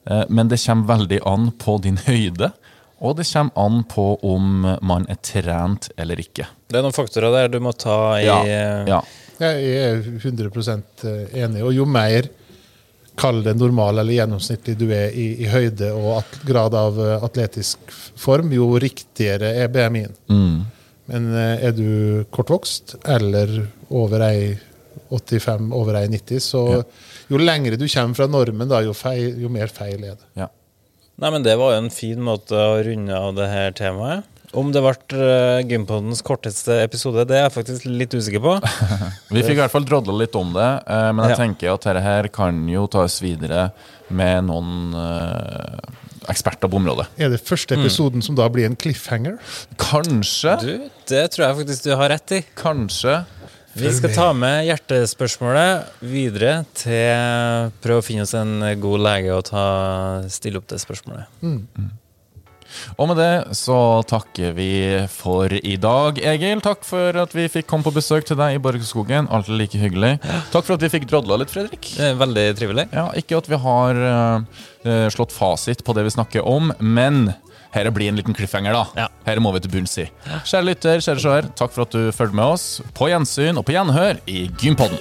Eh, 0.04 0.24
Men 0.28 0.50
det 0.52 0.60
kommer 0.62 0.96
veldig 0.98 1.20
an 1.26 1.50
på 1.58 1.78
din 1.82 1.98
høyde, 2.04 2.52
og 3.02 3.16
det 3.18 3.26
kommer 3.32 3.64
an 3.64 3.82
på 3.90 4.06
om 4.22 4.66
man 4.82 5.08
er 5.10 5.18
trent 5.24 5.88
eller 5.96 6.20
ikke. 6.22 6.46
Det 6.68 6.78
er 6.78 6.84
noen 6.84 6.94
faktorer 6.94 7.32
der 7.34 7.48
du 7.50 7.58
må 7.64 7.72
ta 7.74 8.18
i 8.20 8.26
Ja, 8.28 8.38
eh, 8.44 8.84
ja. 8.92 9.02
Jeg 9.42 9.64
er 9.82 10.04
100% 10.22 11.02
enig. 11.34 11.64
Og 11.66 11.72
jo 11.74 11.86
mer 11.88 12.28
kall 13.18 13.42
det 13.44 13.54
normal 13.60 14.00
eller 14.00 14.16
gjennomsnittlig 14.16 14.76
du 14.80 14.86
er 14.94 15.12
i, 15.12 15.26
i 15.44 15.48
høyde 15.52 15.92
og 15.92 16.22
at, 16.22 16.38
grad 16.48 16.76
av 16.76 17.00
eh, 17.00 17.24
atletisk 17.24 17.92
form, 17.92 18.52
jo 18.56 18.70
riktigere 18.80 19.52
er 19.62 19.72
BMI-en. 19.72 20.16
Mm. 20.32 20.56
Men 21.12 21.28
eh, 21.36 21.66
er 21.68 21.76
du 21.76 22.24
kortvokst 22.32 22.96
eller 23.04 23.52
over 23.92 24.24
ei 24.30 24.52
85, 25.12 25.68
over 25.76 25.98
ei 26.00 26.08
90, 26.08 26.40
så 26.40 26.64
jo 27.28 27.40
lengre 27.40 27.76
du 27.76 27.84
kommer 27.84 28.16
fra 28.16 28.28
normen, 28.30 28.68
da, 28.68 28.80
jo, 28.84 28.94
feil, 28.96 29.36
jo 29.42 29.50
mer 29.52 29.72
feil 29.72 30.00
er 30.00 30.16
det. 30.16 30.28
ja. 30.44 30.48
Nei, 31.20 31.28
men 31.30 31.44
Det 31.44 31.52
var 31.60 31.74
jo 31.74 31.82
en 31.84 31.92
fin 31.92 32.22
måte 32.24 32.56
å 32.56 32.78
runde 32.82 33.14
av 33.14 33.34
det 33.36 33.46
her 33.46 33.74
temaet. 33.78 34.24
Om 34.52 34.68
det 34.74 34.82
ble 34.84 34.92
uh, 35.16 35.62
Gympodens 35.64 36.20
korteste 36.26 36.74
episode, 36.84 37.22
det 37.28 37.38
er 37.38 37.46
jeg 37.46 37.54
faktisk 37.54 37.86
litt 37.88 38.12
usikker 38.12 38.42
på. 38.44 38.52
Vi 39.34 39.40
fikk 39.46 39.56
i 39.56 39.60
hvert 39.62 39.72
fall 39.72 39.86
drodla 39.88 40.12
litt 40.20 40.36
om 40.36 40.50
det, 40.52 40.66
eh, 40.84 41.08
men 41.16 41.24
jeg 41.24 41.32
Ja. 41.32 41.38
tenker 41.40 41.72
at 41.72 41.86
dette 41.88 42.02
her 42.04 42.28
kan 42.28 42.58
jo 42.68 42.84
tas 42.92 43.16
videre 43.24 43.70
med 44.12 44.44
noen 44.50 44.92
eh, 44.92 45.78
eksperter 46.28 46.68
på 46.68 46.76
området. 46.82 47.06
Er 47.16 47.32
det 47.32 47.40
første 47.48 47.78
episoden 47.80 48.20
som 48.22 48.36
da 48.36 48.50
blir 48.52 48.68
en 48.68 48.76
cliffhanger? 48.76 49.38
Kanskje, 49.80 50.58
Du, 50.60 50.90
Det 51.08 51.24
tror 51.32 51.46
jeg 51.48 51.56
faktisk 51.62 51.88
du 51.88 51.96
har 51.96 52.12
rett 52.12 52.36
i. 52.36 52.42
kanskje 52.60 53.22
Vi 53.74 53.88
skal 53.96 54.12
ta 54.12 54.28
med 54.36 54.66
hjertespørsmålet 54.68 56.04
videre 56.04 56.58
til 56.76 57.72
prøve 57.80 58.02
å 58.02 58.04
finne 58.04 58.28
oss 58.28 58.34
en 58.36 58.58
god 58.84 59.00
lege 59.08 59.32
og 59.32 59.46
ta, 59.48 59.64
stille 60.28 60.60
opp 60.60 60.68
det 60.68 60.76
spørsmålet. 60.84 61.24
Og 62.96 63.10
med 63.10 63.20
det 63.20 63.56
så 63.58 63.76
takker 64.08 64.54
vi 64.56 64.70
for 65.12 65.52
i 65.52 65.76
dag. 65.80 66.18
Egil, 66.32 66.62
takk 66.64 66.86
for 66.86 67.22
at 67.24 67.34
vi 67.36 67.48
fikk 67.52 67.68
komme 67.70 67.86
på 67.86 67.94
besøk 67.94 68.26
til 68.28 68.38
deg 68.40 68.56
i 68.56 68.62
Borgskogen. 68.62 69.30
Alltid 69.32 69.58
like 69.60 69.80
hyggelig. 69.80 70.16
Takk 70.52 70.66
for 70.66 70.76
at 70.76 70.84
vi 70.84 70.92
fikk 70.92 71.08
drodla 71.10 71.40
litt, 71.40 71.52
Fredrik. 71.52 71.92
Veldig 71.98 72.46
trivelig. 72.58 72.88
Ja, 72.94 73.08
Ikke 73.18 73.40
at 73.40 73.48
vi 73.50 73.60
har 73.60 74.02
uh, 74.02 75.08
slått 75.12 75.34
fasit 75.34 75.84
på 75.84 75.96
det 75.96 76.06
vi 76.08 76.14
snakker 76.16 76.46
om, 76.48 76.72
men 76.78 77.32
her 77.72 77.88
blir 77.90 78.10
en 78.10 78.18
liten 78.20 78.36
cliffhanger, 78.36 78.76
da. 78.76 78.84
Ja. 79.04 79.08
Her 79.24 79.40
må 79.40 79.54
vi 79.56 79.62
til 79.64 79.72
bunns 79.72 79.96
i. 80.02 80.08
Kjære 80.44 80.68
lytter, 80.68 81.00
kjære 81.04 81.24
seer, 81.24 81.48
takk 81.56 81.72
for 81.72 81.86
at 81.86 81.96
du 81.96 82.12
fulgte 82.12 82.36
med 82.36 82.58
oss. 82.58 82.66
På 82.96 83.08
gjensyn 83.12 83.60
og 83.60 83.66
på 83.68 83.76
gjenhør 83.76 84.20
i 84.28 84.44
Gympodden. 84.60 85.00